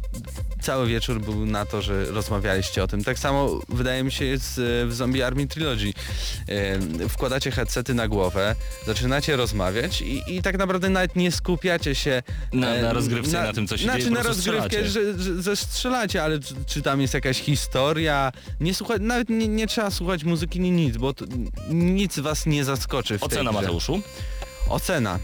[0.63, 3.05] cały wieczór był na to, że rozmawialiście o tym.
[3.05, 5.93] Tak samo wydaje mi się jest w Zombie Army Trilogy.
[7.09, 8.55] Wkładacie headsety na głowę,
[8.87, 13.67] zaczynacie rozmawiać i, i tak naprawdę nawet nie skupiacie się Na- na rozgrywce, na tym,
[13.67, 17.01] co się znaczy dzieje, po na rozgrywkę, że, że, że strzelacie, ale czy, czy tam
[17.01, 18.33] jest jakaś historia?
[18.61, 21.25] Nie nawet nie, nie trzeba słuchać muzyki, nie nic, bo to,
[21.71, 23.61] nic was nie zaskoczy w tej Ocena grze.
[23.61, 24.01] Mateuszu?
[24.69, 25.19] Ocena.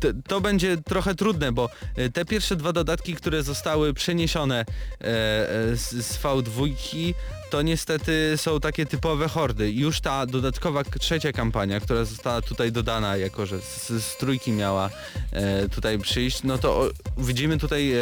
[0.00, 5.04] To, to będzie trochę trudne, bo e, te pierwsze dwa dodatki, które zostały przeniesione e,
[5.04, 7.14] e, z, z V2,
[7.50, 9.72] to niestety są takie typowe hordy.
[9.72, 14.90] Już ta dodatkowa trzecia kampania, która została tutaj dodana, jako że z, z trójki miała
[15.32, 17.96] e, tutaj przyjść, no to o, widzimy tutaj e,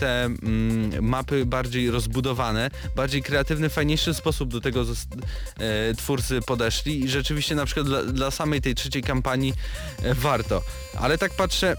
[0.00, 7.08] te mm, mapy bardziej rozbudowane, bardziej kreatywny, fajniejszy sposób do tego e, twórcy podeszli i
[7.08, 9.54] rzeczywiście na przykład dla, dla samej tej trzeciej kampanii
[10.02, 10.62] e, warto.
[11.00, 11.76] Ale tak patrzę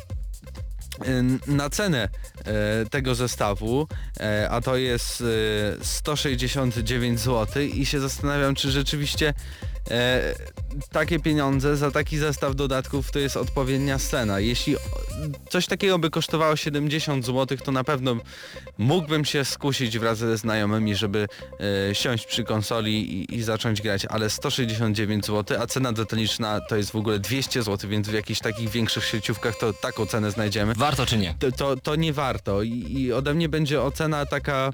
[1.47, 2.09] na cenę
[2.45, 3.87] e, tego zestawu,
[4.19, 9.33] e, a to jest e, 169 zł i się zastanawiam, czy rzeczywiście
[10.91, 14.39] takie pieniądze za taki zestaw dodatków to jest odpowiednia scena.
[14.39, 14.75] Jeśli
[15.49, 18.15] coś takiego by kosztowało 70 zł, to na pewno
[18.77, 21.27] mógłbym się skusić wraz ze znajomymi, żeby
[21.89, 26.75] e, siąść przy konsoli i, i zacząć grać, ale 169 zł, a cena detaliczna to
[26.75, 30.73] jest w ogóle 200 zł, więc w jakichś takich większych sieciówkach to taką cenę znajdziemy.
[30.73, 31.35] Warto czy nie?
[31.39, 34.71] To, to, to nie warto I, i ode mnie będzie ocena taka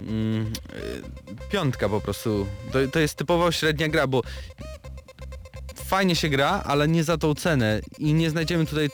[0.00, 2.46] mm, y, piątka po prostu.
[2.72, 4.22] To, to jest typowo średnia gra, bo
[5.94, 8.88] fajnie się gra, ale nie za tą cenę i nie znajdziemy tutaj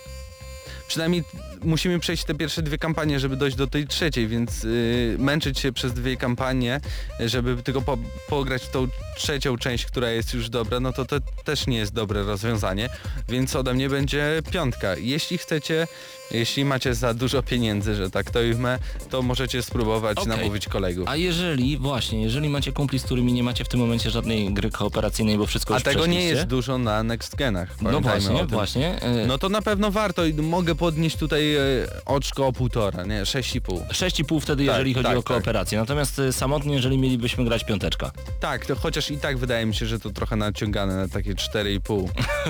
[0.91, 1.24] przynajmniej
[1.62, 5.72] musimy przejść te pierwsze dwie kampanie, żeby dojść do tej trzeciej, więc y, męczyć się
[5.72, 6.80] przez dwie kampanie,
[7.20, 11.66] żeby tylko po, pograć tą trzecią część, która jest już dobra, no to to też
[11.66, 12.88] nie jest dobre rozwiązanie,
[13.28, 14.97] więc ode mnie będzie piątka.
[14.97, 15.86] Jeśli chcecie,
[16.30, 18.78] jeśli macie za dużo pieniędzy, że tak to ujmę,
[19.11, 20.28] to możecie spróbować Okej.
[20.28, 21.09] namówić kolegów.
[21.09, 24.70] A jeżeli, właśnie, jeżeli macie kumpli, z którymi nie macie w tym momencie żadnej gry
[24.70, 27.82] kooperacyjnej, bo wszystko A już tego nie jest dużo na next genach.
[27.82, 29.03] No właśnie, właśnie.
[29.03, 31.61] e, No to na pewno warto i mogę podnieść tutaj e,
[32.07, 33.61] oczko o półtora, nie, 6,5.
[33.89, 35.78] 6,5 wtedy, Tak, jeżeli chodzi tak, o kooperację.
[35.78, 38.12] Natomiast e, samotnie, jeżeli mielibyśmy grać piąteczka.
[38.41, 42.09] Tak, to chociaż i tak wydaje mi się, że to trochę naciągane na takie 4,5.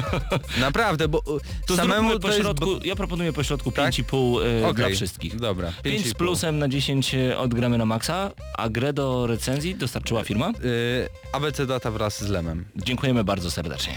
[0.60, 1.22] Naprawdę, bo e,
[1.66, 2.40] To samemu to jest...
[2.40, 3.94] środku, ja proponuję po środku Tak?
[3.94, 5.36] 5,5 e, Okej, dla wszystkich.
[5.36, 6.14] Dobra, 5 z 5,5.
[6.14, 10.50] plusem na 10 odgramy na maksa, a grę do recenzji dostarczyła firma.
[10.50, 12.64] Y, ABC Data wraz z Lemem.
[12.76, 13.94] Dziękujemy bardzo serdecznie.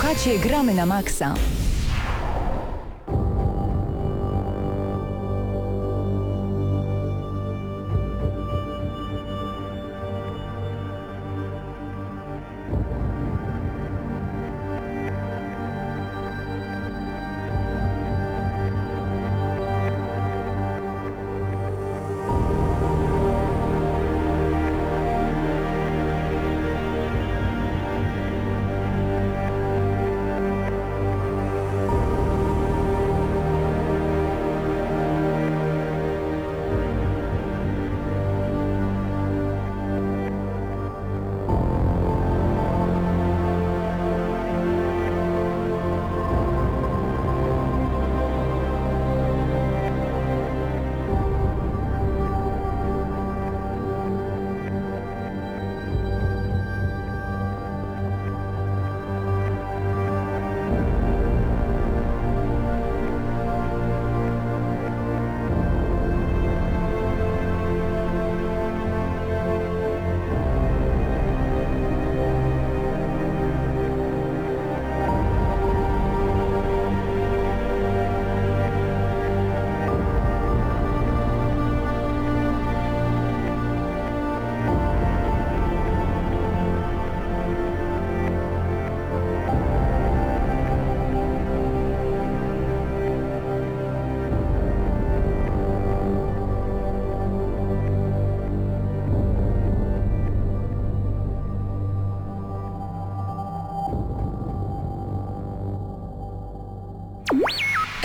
[0.00, 1.34] Słuchacie Gramy na Maxa.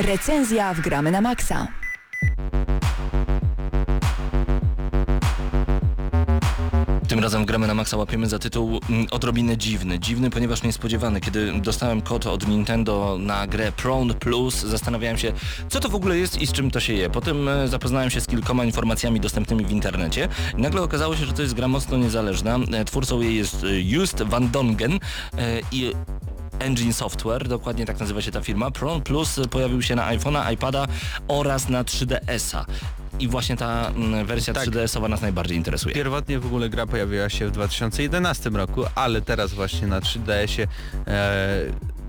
[0.06, 1.68] Recenzja w Gramy na Maxa.
[7.08, 9.99] Tym razem gramy na maksa łapiemy za tytuł mm, odrobinę dziwny.
[9.99, 11.22] Dziwny, ponieważ niespodziewany.
[11.22, 15.32] Kiedy dostałem kod od Nintendo na grę Prone Plus, zastanawiałem się,
[15.70, 17.10] co to w ogóle jest i z czym to się je.
[17.10, 20.28] Potem e, zapoznałem się z kilkoma informacjami dostępnymi w internecie
[20.58, 22.60] i nagle okazało się, że to jest gra mocno niezależna.
[22.74, 24.99] E, Twórcą jej jest e, Just van Dongen
[25.72, 25.91] i
[26.60, 28.72] Engine Software, dokładnie tak nazywa się ta firma.
[28.72, 30.88] Prone Plus pojawił się na iPhone'a, iPada
[31.28, 32.66] oraz na 3DS-a.
[33.20, 34.70] I właśnie ta mm, wersja Tak.
[34.70, 35.95] 3DS-owa nas najbardziej interesuje.
[35.95, 40.68] Pierwotnie w ogóle gra pojawiła się w 2011 roku, ale teraz właśnie na 3DS-ie,
[41.08, 41.60] e,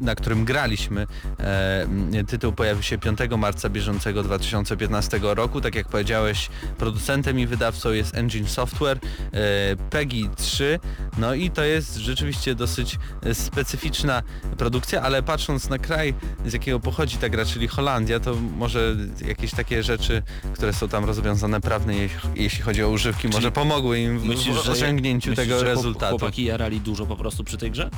[0.01, 1.07] na którym graliśmy,
[1.41, 5.61] e, tytuł pojawił się 5 marca bieżącego 2015 roku.
[5.61, 8.99] Tak jak powiedziałeś, producentem i wydawcą jest Engine Software,
[9.33, 10.81] e, PEGI 3,
[11.19, 14.23] no i to jest rzeczywiście dosyć e, specyficzna
[14.59, 16.15] produkcja, ale patrząc na kraj,
[16.47, 20.23] z jakiego pochodzi ta gra, czyli Holandia, to może jakieś takie rzeczy,
[20.55, 21.95] które są tam rozwiązane prawne,
[22.35, 26.19] jeśli- chodzi o używki, może pomogły im w, Myślisz, w osiągnięciu myślisz, tego chłop- rezultatu.
[26.19, 27.91] Chłopaki jarali dużo po prostu przy tej grze?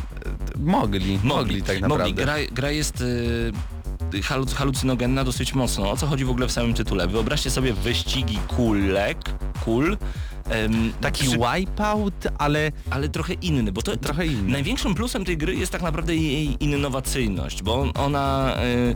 [0.59, 1.88] Mogli, mogli, tak naprawdę.
[1.89, 2.15] Mogli.
[2.15, 3.53] Gra, gra jest y,
[4.23, 5.91] haluc, halucynogenna dosyć mocno.
[5.91, 7.07] O co chodzi w ogóle w samym tytule?
[7.09, 9.19] Wyobraźcie sobie wyścigi kulek,
[9.65, 9.97] kul,
[10.51, 14.53] em, Taki przy- wipeout, ale ale trochę inny, bo to trochę inny.
[14.53, 18.95] Największym plusem tej gry jest tak naprawdę jej innowacyjność, bo on- ona y,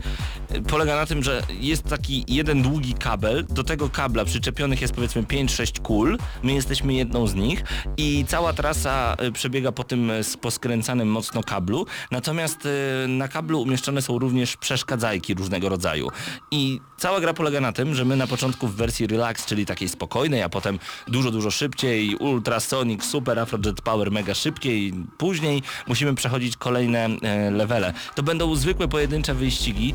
[0.69, 5.23] polega na tym, że jest taki jeden długi kabel, do tego kabla przyczepionych jest powiedzmy
[5.23, 7.65] 5-6 kul, my jesteśmy jedną z nich
[7.97, 13.63] i cała trasa y, przebiega po tym y, poskręcanym mocno kablu, natomiast y, na kablu
[13.63, 16.09] umieszczone są również przeszkadzajki różnego rodzaju.
[16.51, 19.89] I cała gra polega na tym, że my na początku w wersji Relax, czyli takiej
[19.89, 20.79] spokojnej, a potem
[21.09, 27.09] dużo, dużo szybciej, Ultrasonic, Super Afrojet Power mega szybkiej, później musimy przechodzić kolejne
[27.51, 27.93] levele.
[28.15, 29.95] To będą zwykłe pojedyncze wyścigi,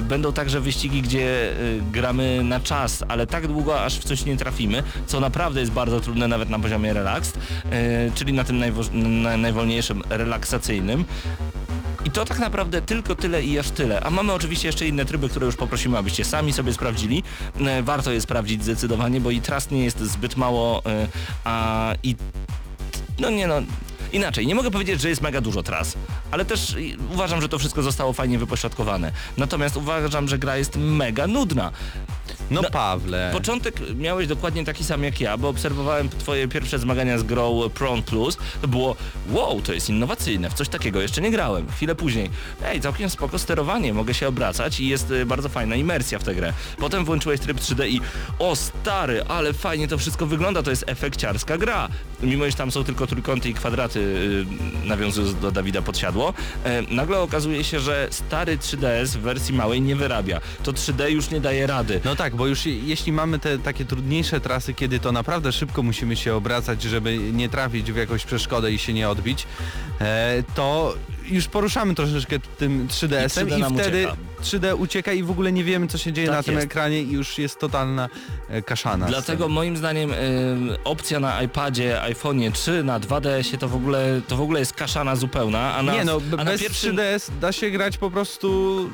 [0.00, 1.54] będą także wyścigi, gdzie e,
[1.92, 6.00] gramy na czas, ale tak długo, aż w coś nie trafimy, co naprawdę jest bardzo
[6.00, 7.32] trudne nawet na poziomie Relax,
[7.70, 11.04] e, czyli na tym najwo- na, najwolniejszym relaksacyjnym.
[12.04, 14.00] I to tak naprawdę tylko tyle i aż tyle.
[14.00, 17.22] A mamy oczywiście jeszcze inne tryby, które już poprosimy, abyście sami sobie sprawdzili.
[17.60, 21.08] E, Warto je sprawdzić zdecydowanie, bo i tras nie jest zbyt mało, e,
[21.44, 22.16] a i...
[23.18, 23.54] No nie no...
[24.12, 25.94] Inaczej, nie mogę powiedzieć, że jest mega dużo tras,
[26.30, 26.76] ale też
[27.12, 29.12] uważam, że to wszystko zostało fajnie wypośrodkowane.
[29.36, 31.72] Natomiast uważam, że gra jest mega nudna.
[32.52, 37.18] No No, Pawle, Początek miałeś dokładnie taki sam jak ja, bo obserwowałem twoje pierwsze zmagania
[37.18, 38.38] z grą Prawn Plus.
[38.62, 38.96] To było
[39.30, 41.68] wow, to jest innowacyjne, w coś takiego jeszcze nie grałem.
[41.70, 42.30] Chwilę później,
[42.64, 46.34] ej, całkiem spoko sterowanie, mogę się obracać i jest y, bardzo fajna imersja w tę
[46.34, 46.52] grę.
[46.78, 48.00] Potem włączyłeś tryb 3D i
[48.38, 51.88] o stary, ale fajnie to wszystko wygląda, to jest efekciarska gra.
[52.22, 53.98] Mimo, iż tam są tylko trójkąty i kwadraty,
[54.84, 56.34] y, nawiązując do Dawida Podsiadło,
[56.64, 60.40] e, nagle okazuje się, że stary 3DS w wersji małej nie wyrabia.
[60.62, 62.00] To 3D już nie daje rady.
[62.04, 65.82] No tak, bo już je- jeśli mamy te takie trudniejsze trasy, kiedy to naprawdę szybko
[65.82, 69.46] musimy się obracać, żeby nie trafić w jakąś przeszkodę i się nie odbić,
[70.00, 70.94] e, to
[71.30, 74.16] już poruszamy troszeczkę tym 3DS-em I i, 3D nam wtedy ucieka.
[74.42, 76.66] 3D ucieka i w ogóle nie wiemy co się dzieje Tak na tym jest.
[76.66, 78.08] ekranie i już jest totalna
[78.48, 79.06] e, kaszana.
[79.06, 80.16] Dlatego moim zdaniem y,
[80.84, 85.16] opcja na iPadzie, iPhone'ie czy na 2DS-ie to w ogóle to w ogóle jest kaszana
[85.16, 88.90] zupełna, a na, Nie no, a na bez pierwszym 3DS da się grać po prostu...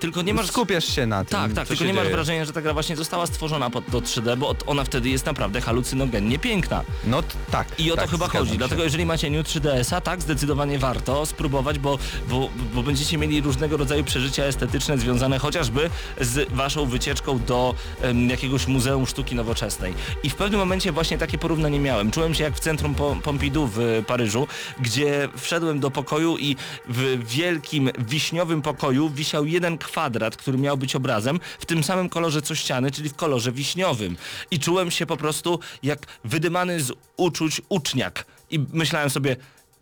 [0.00, 2.14] tylko nie masz Skupiasz się na tym, Tak, tak, tylko nie masz dzieje.
[2.16, 5.60] wrażenia, że ta gra właśnie została stworzona pod do 3D, bo ona wtedy jest naprawdę
[5.60, 6.84] halucynogennie piękna.
[7.04, 7.80] No tak.
[7.80, 8.52] I o tak, to chyba chodzi.
[8.52, 8.58] się.
[8.58, 13.76] Dlatego jeżeli macie New 3DS-a, tak, zdecydowanie warto spróbować, bo, bo, bo będziecie mieli różnego
[13.76, 15.90] rodzaju przeżycia estetyczne związane chociażby
[16.20, 19.94] z waszą wycieczką do em, jakiegoś Muzeum Sztuki Nowoczesnej.
[20.22, 22.10] I w pewnym momencie właśnie takie porównanie miałem.
[22.10, 24.46] Czułem się jak w centrum Po- Pompidou w Paryżu,
[24.80, 26.56] gdzie wszedłem do pokoju i
[26.88, 32.42] w wielkim wiśniowym pokoju wisiał jeden kwadrat, który miał być obrazem w tym samym kolorze
[32.42, 34.16] co ściany, czyli w kolorze wiśniowym.
[34.50, 38.24] I czułem się po prostu jak wydymany z uczuć uczniak.
[38.50, 39.36] I myślałem sobie,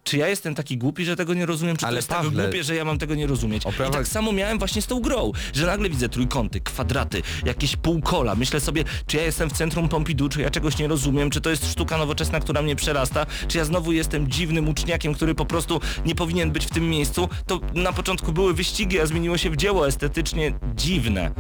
[0.05, 2.43] czy ja jestem taki głupi, że tego nie rozumiem, czy Ale to jest tak Pawle,
[2.43, 3.63] głupie, że ja mam tego nie rozumieć.
[3.89, 8.35] I tak samo miałem właśnie z tą grą, że nagle widzę trójkąty, kwadraty, jakieś półkola.
[8.35, 11.51] Myślę sobie, czy ja jestem w centrum Pompidou, czy ja czegoś nie rozumiem, czy to
[11.51, 15.81] jest sztuka nowoczesna, która mnie przerasta, czy ja znowu jestem dziwnym uczniakiem, który po prostu
[16.05, 17.29] nie powinien być w tym miejscu.
[17.47, 21.31] To na początku były wyścigi, a zmieniło się w dzieło estetycznie dziwne.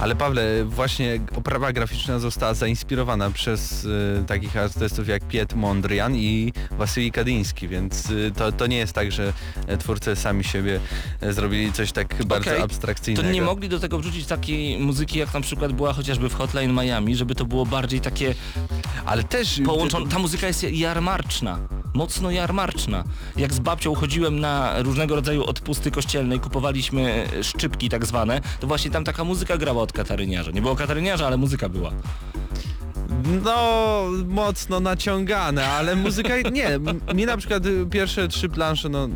[0.00, 6.52] Ale Pawle, właśnie oprawa graficzna została zainspirowana przez y, takich artystów jak Piet Mondrian i
[6.70, 9.32] Wasyli Kadyński, więc więc y, to, to nie jest tak, że
[9.66, 10.80] e, twórcy sami siebie
[11.20, 12.62] e, zrobili coś tak bardzo Okej.
[12.62, 13.28] abstrakcyjnego.
[13.28, 16.72] To nie mogli do tego wrzucić takiej muzyki, jak na przykład była chociażby w Hotline
[16.72, 18.34] Miami, żeby to było bardziej takie
[19.06, 19.60] Ale też...
[19.66, 20.10] połączone.
[20.10, 21.58] Ta muzyka jest jarmarczna.
[21.94, 23.04] Mocno jarmarczna.
[23.36, 28.66] Jak z babcią chodziłem na różnego rodzaju odpusty kościelne i kupowaliśmy szczypki tak zwane, to
[28.66, 30.50] właśnie tam taka muzyka grała od kataryniarza.
[30.50, 31.92] Nie było kataryniarza, ale muzyka była.
[33.44, 36.34] No, mocno naciągane, ale muzyka...
[36.52, 36.78] Nie,
[37.14, 39.08] mi na przykład y, pierwsze trzy plansze, no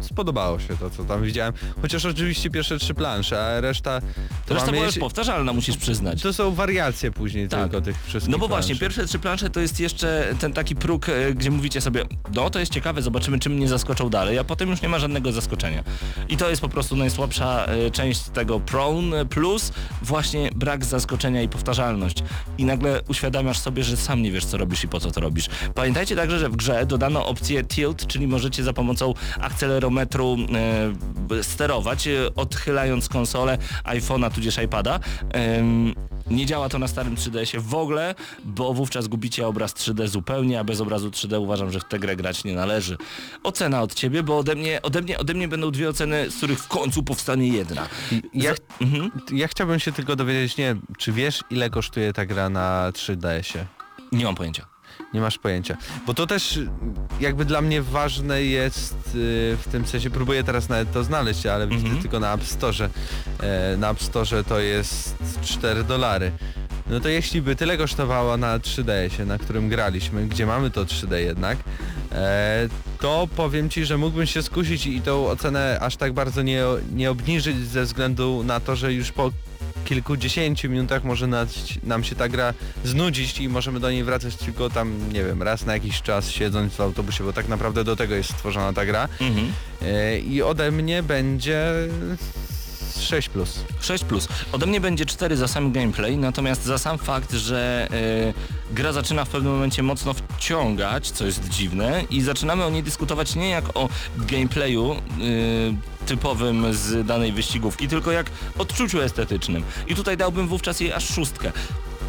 [0.00, 1.52] spodobało się to, co tam widziałem.
[1.82, 4.00] Chociaż oczywiście pierwsze trzy plansze, a reszta...
[4.46, 6.22] To reszta była już powtarzalna, musisz przyznać.
[6.22, 7.62] To są wariacje później Tak.
[7.62, 8.80] tylko tych wszystkich No bo właśnie, plansz.
[8.80, 12.58] pierwsze trzy plansze to jest jeszcze ten taki próg, e, gdzie mówicie sobie, no to
[12.60, 15.84] jest ciekawe, zobaczymy czym mnie zaskoczą dalej, a potem już nie ma żadnego zaskoczenia.
[16.28, 19.72] I to jest po prostu najsłabsza e, część tego Prone plus
[20.02, 22.22] właśnie brak zaskoczenia i powtarzalność.
[22.58, 25.46] I nagle uświadamiasz sobie, że sam nie wiesz co robisz i po co to robisz.
[25.74, 32.08] Pamiętajcie także, że w grze dodano opcję tilt, czyli możecie za pomocą akcelerometru e, sterować,
[32.08, 35.00] e, odchylając konsolę iPhone'a tudzież iPada.
[36.30, 38.14] Nie działa to na starym 3DS-ie w ogóle,
[38.44, 42.16] bo wówczas gubicie obraz 3D zupełnie, a bez obrazu 3D uważam, że w tę grę
[42.16, 42.96] grać nie należy.
[43.42, 46.58] Ocena od ciebie, bo ode mnie, ode mnie, ode mnie będą dwie oceny, z których
[46.58, 47.88] w końcu powstanie jedna.
[48.34, 49.10] Ja, Za- mhm.
[49.32, 53.66] ja chciałbym się tylko dowiedzieć, nie czy wiesz ile kosztuje ta gra na 3DS-ie?
[54.12, 54.66] Nie mam pojęcia.
[55.14, 55.76] Nie masz pojęcia.
[56.06, 56.58] Bo to też
[57.20, 61.64] jakby dla mnie ważne jest y, w tym sensie, próbuję teraz nawet to znaleźć, ale
[61.64, 61.82] Mhm.
[61.82, 62.90] widzę tylko na App Store.
[63.40, 66.32] E, na App Store to jest 4 dolary.
[66.90, 71.14] No to jeśli by tyle kosztowało na 3DS-ie, na którym graliśmy, gdzie mamy to 3D
[71.14, 71.58] jednak,
[72.12, 72.68] e,
[73.00, 76.62] to powiem Ci, że mógłbym się skusić i tą ocenę aż tak bardzo nie,
[76.94, 79.30] nie obniżyć ze względu na to, że już po
[79.84, 81.28] kilkudziesięciu minutach może
[81.82, 85.66] nam się ta gra znudzić i możemy do niej wracać tylko tam, nie wiem, raz
[85.66, 89.08] na jakiś czas siedząc w autobusie, bo tak naprawdę do tego jest stworzona ta gra.
[89.20, 89.52] Mhm.
[89.82, 91.74] E, I ode mnie będzie
[92.98, 93.64] 6 plus.
[93.80, 94.28] 6 plus.
[94.52, 97.88] Ode mnie będzie 4 za sam gameplay, natomiast za sam fakt, że
[98.70, 102.82] e, gra zaczyna w pewnym momencie mocno wciągać, co jest dziwne, i zaczynamy o niej
[102.82, 104.96] dyskutować nie jak o gameplayu e,
[106.06, 109.62] typowym z danej wyścigówki, tylko jak odczuciu estetycznym.
[109.86, 111.52] I tutaj dałbym wówczas jej aż szóstkę.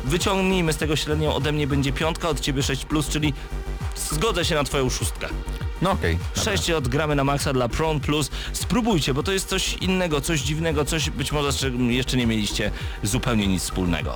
[0.06, 3.34] Wyciągnijmy z tego średnią, ode mnie będzie piątka, od ciebie 6 plus, czyli
[3.96, 5.28] zgodzę się na twoją szóstkę.
[5.82, 6.18] No okej.
[6.36, 8.30] 6 odgramy na maksa dla Pron Plus.
[8.54, 12.28] Spróbujcie, bo to jest coś innego, coś dziwnego, coś być może z czym jeszcze nie
[12.28, 12.72] mieliście
[13.04, 14.16] zupełnie nic wspólnego.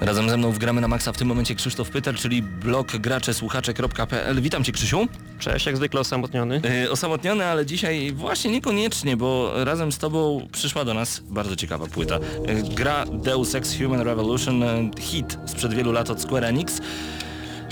[0.00, 4.40] Razem ze mną w gramy na maksa w tym momencie Krzysztof Pyter, czyli blog graczesłuchacze.pl.
[4.40, 5.06] Witam Cię Krzysiu.
[5.38, 6.60] Cześć, jak zwykle osamotniony.
[6.82, 11.86] Yy, osamotniony, ale dzisiaj właśnie niekoniecznie, bo razem z Tobą przyszła do nas bardzo ciekawa
[11.86, 12.18] płyta.
[12.46, 16.80] Yy, gra Deus Ex Human Revolution, yy, hit sprzed wielu lat od Square Enix.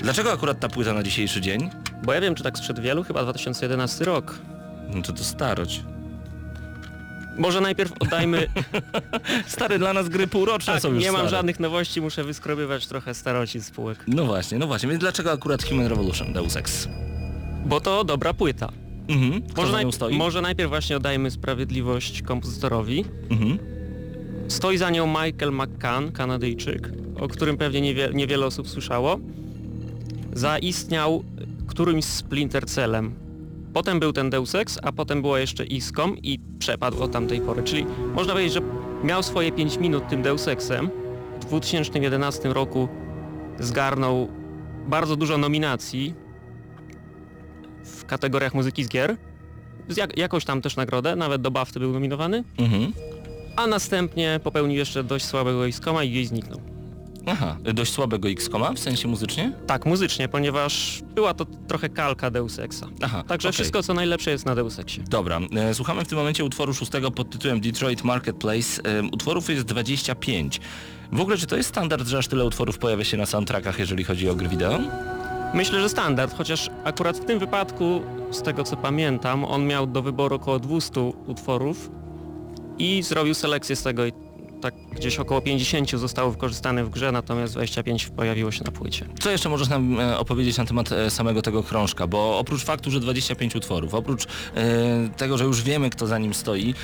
[0.02, 1.70] Dlaczego akurat ta płyta na dzisiejszy dzień?
[2.04, 4.38] Bo ja wiem, czy tak sprzed wielu, chyba 2011 rok.
[4.94, 5.82] No to to starość.
[7.38, 8.46] Może najpierw oddajmy...
[9.46, 11.30] Stary, dla nas gry półroczne tak, są już nie mam stare.
[11.30, 14.04] żadnych nowości, muszę wyskrobywać trochę staroci z spółek.
[14.06, 16.88] No właśnie, no właśnie, więc dlaczego akurat Human Revolution, Deus Ex?
[17.66, 18.68] Bo to dobra płyta.
[19.08, 19.42] Mhm.
[19.42, 20.16] Kto Może, za nią najp- stoi?
[20.16, 23.04] może najpierw właśnie oddajmy sprawiedliwość kompozytorowi.
[23.30, 23.58] Mhm.
[24.48, 26.90] Stoi za nią Michael McCann, Kanadyjczyk,
[27.20, 29.18] o którym pewnie niewie, niewiele osób słyszało.
[30.32, 31.24] Zaistniał
[31.66, 33.14] którymś Splinter Cellem.
[33.72, 37.62] Potem był ten Deus Ex, a potem było jeszcze XCOM i przepadł od tamtej pory.
[37.62, 38.60] Czyli można powiedzieć, że
[39.04, 40.90] miał swoje 5 minut tym Deus Exem.
[41.40, 42.88] W 2011 roku
[43.58, 44.28] zgarnął
[44.88, 46.14] bardzo dużo nominacji
[47.84, 49.16] w kategoriach muzyki z gier.
[49.96, 52.44] Jak, jakąś tam też nagrodę, nawet do BAFTY był nominowany.
[52.58, 52.92] Mhm.
[53.56, 56.60] A następnie popełnił jeszcze dość słabego XCOMa i gdzieś zniknął.
[57.26, 59.52] Aha, dość słabego X-Koma, w sensie muzycznie?
[59.66, 62.86] Tak, muzycznie, ponieważ była to trochę kalka Deus Exa.
[63.02, 63.52] Aha, Także okej.
[63.54, 65.02] wszystko co najlepsze jest na Deus Exie.
[65.08, 68.82] Dobra, e, słuchamy w tym momencie utworu szóstego pod tytułem Detroit Marketplace.
[68.84, 70.60] E, utworów jest 25.
[71.12, 74.04] W ogóle, czy to jest standard, że aż tyle utworów pojawia się na soundtrackach, jeżeli
[74.04, 74.78] chodzi o gry wideo?
[75.54, 80.02] Myślę, że standard, chociaż akurat w tym wypadku, z tego co pamiętam, on miał do
[80.02, 81.90] wyboru około 200 utworów
[82.78, 84.12] i zrobił selekcję z tego i
[84.60, 89.06] tak gdzieś około 50 zostało wykorzystane w grze, natomiast 25 pojawiło się na płycie.
[89.20, 92.06] Co jeszcze możesz nam e, opowiedzieć na temat e, samego tego krążka?
[92.06, 94.28] Bo oprócz faktu, że 25 utworów, oprócz e,
[95.16, 96.74] tego, że już wiemy, kto za nim stoi,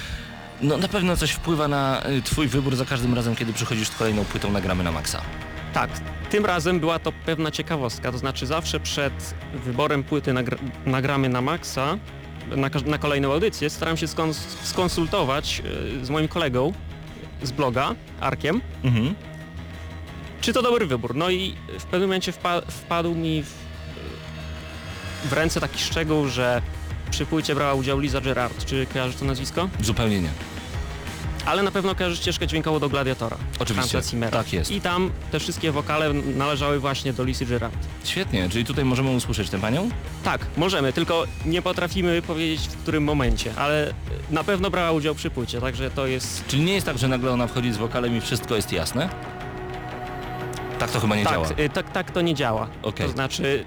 [0.61, 4.25] no na pewno coś wpływa na twój wybór za każdym razem, kiedy przychodzisz z kolejną
[4.25, 5.21] płytą nagramy na maksa.
[5.73, 5.91] Tak,
[6.31, 11.41] tym razem była to pewna ciekawostka, to znaczy zawsze przed wyborem płyty nagr nagramy na
[11.41, 11.99] maksa,
[12.57, 15.63] na, na kolejną audycję, staram się skons skonsultować
[16.03, 16.73] z moim kolegą
[17.43, 19.15] z bloga, Arkiem, Mhm.
[20.41, 21.15] czy to dobry wybór.
[21.15, 23.53] No i w pewnym momencie wpa wpadł mi w,
[25.25, 26.63] w ręce taki szczegół, że
[27.11, 28.65] przy płycie brała udział Liza Gerard.
[28.65, 29.69] Czy kojarzysz to nazwisko?
[29.81, 30.31] Zupełnie nie.
[31.47, 33.37] Ale na pewno kojarzysz ścieżkę dźwiękową do Gladiatora.
[33.59, 34.71] Oczywiście, tak jest.
[34.71, 37.77] I tam te wszystkie wokale należały właśnie do Lisy Gerard.
[38.05, 39.91] Świetnie, czyli tutaj możemy usłyszeć tę panią?
[40.25, 43.95] Tak, możemy, tylko nie potrafimy powiedzieć w którym momencie, ale
[44.31, 46.47] na pewno brała udział przy płycie, także to jest...
[46.47, 49.09] Czyli nie jest tak, że nagle ona wchodzi z wokalem i wszystko jest jasne?
[50.79, 51.49] Tak to chyba nie tak, działa.
[51.59, 52.69] y, tak, tak to nie działa.
[52.83, 53.07] Okej.
[53.07, 53.65] To znaczy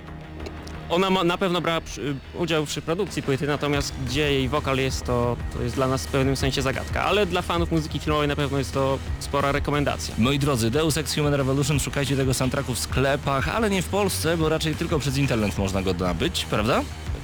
[0.90, 5.06] ona ma, na pewno brała przy, udział przy produkcji płyty, natomiast gdzie jej wokal jest,
[5.06, 8.36] to, to jest dla nas w pewnym sensie zagadka, ale dla fanów muzyki filmowej na
[8.36, 10.16] pewno jest to spora rekomendacja.
[10.18, 14.38] Moi drodzy, Deus Ex Human Revolution, szukajcie tego soundtracku w sklepach, ale nie w Polsce,
[14.38, 16.82] bo raczej tylko przez internet można go nabyć, prawda?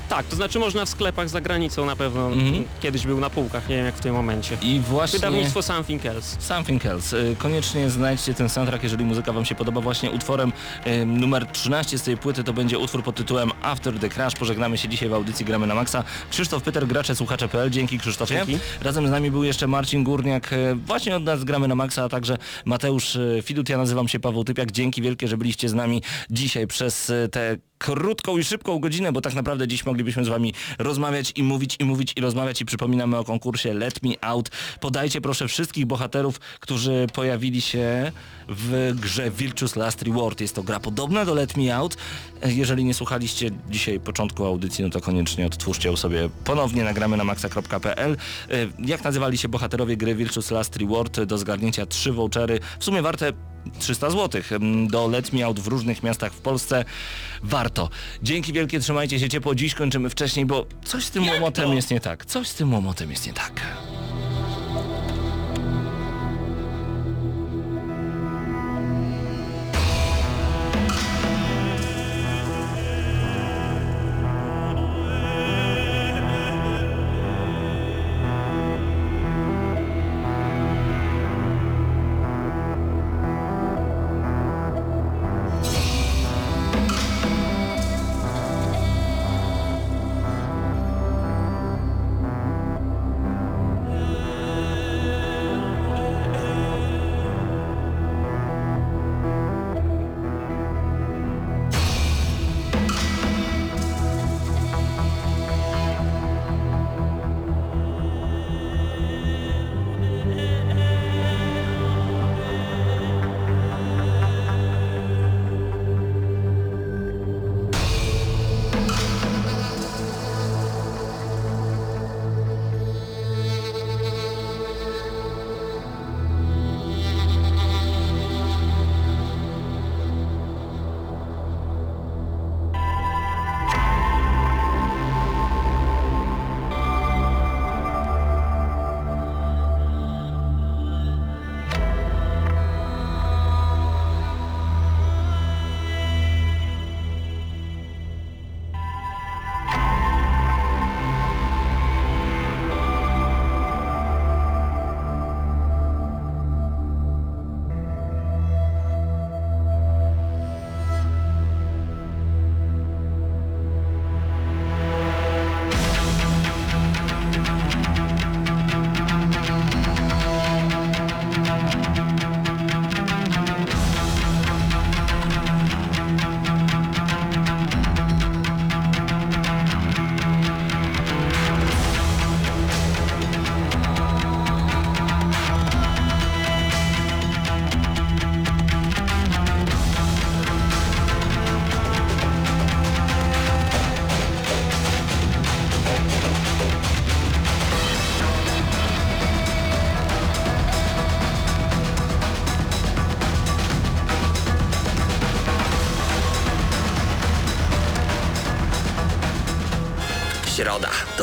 [0.10, 2.64] Tak, to znaczy można w sklepach za granicą na pewno, Mhm.
[2.82, 4.58] kiedyś był na półkach, nie wiem jak w tym momencie.
[4.62, 5.20] I właśnie...
[5.20, 6.38] Wydawnictwo Something Else.
[6.42, 7.18] Something Else.
[7.20, 9.82] Y, Koniecznie znajdźcie ten soundtrack, jeżeli muzyka wam się podoba.
[9.82, 10.54] Właśnie utworem
[10.88, 14.34] y, numer 13 z tej płyty to będzie utwór pod tytułem After the Crash.
[14.36, 16.04] Pożegnamy się dzisiaj w audycji Gramy na Maxa.
[16.32, 17.70] Krzysztof Pyter, gracze, słuchacze.pl.
[17.70, 18.36] Dzięki Krzysztofie.
[18.36, 18.64] Dzięki.
[18.82, 22.10] Razem z nami był jeszcze Marcin Górniak, y, właśnie od nas Gramy na Maxa, a
[22.10, 23.70] także Mateusz Fidut.
[23.70, 24.72] Ja nazywam się Paweł Typiak.
[24.72, 29.34] Dzięki wielkie, że byliście z nami dzisiaj przez te krótką i szybką godzinę, bo tak
[29.34, 33.24] naprawdę dziś moglibyśmy z wami rozmawiać i mówić i mówić i rozmawiać i przypominamy o
[33.24, 34.50] konkursie Let Me Out.
[34.80, 38.12] Podajcie proszę wszystkich bohaterów, którzy pojawili się
[38.48, 40.42] w grze Virtuous Last Reward.
[40.42, 41.98] Jest to gra podobna do Let Me Out.
[42.46, 47.24] Jeżeli nie słuchaliście dzisiaj początku audycji, no to koniecznie odtwórzcie ją sobie ponownie, nagramy na
[47.24, 48.18] maxa.pl.
[48.80, 51.22] Jak nazywali się bohaterowie gry Virtuous Last Reward?
[51.22, 53.34] Do zgarnięcia trzy vouchery, w sumie warte
[53.80, 54.42] 300 zł
[54.88, 56.86] do Let Me Out w różnych miastach w Polsce.
[57.44, 57.75] Warto.
[58.24, 59.56] Dzięki wielkie, trzymajcie się ciepło.
[59.56, 62.26] Dziś kończymy wcześniej, bo coś z tym łomotem jest nie tak.
[62.26, 63.62] Coś z tym łomotem jest nie tak.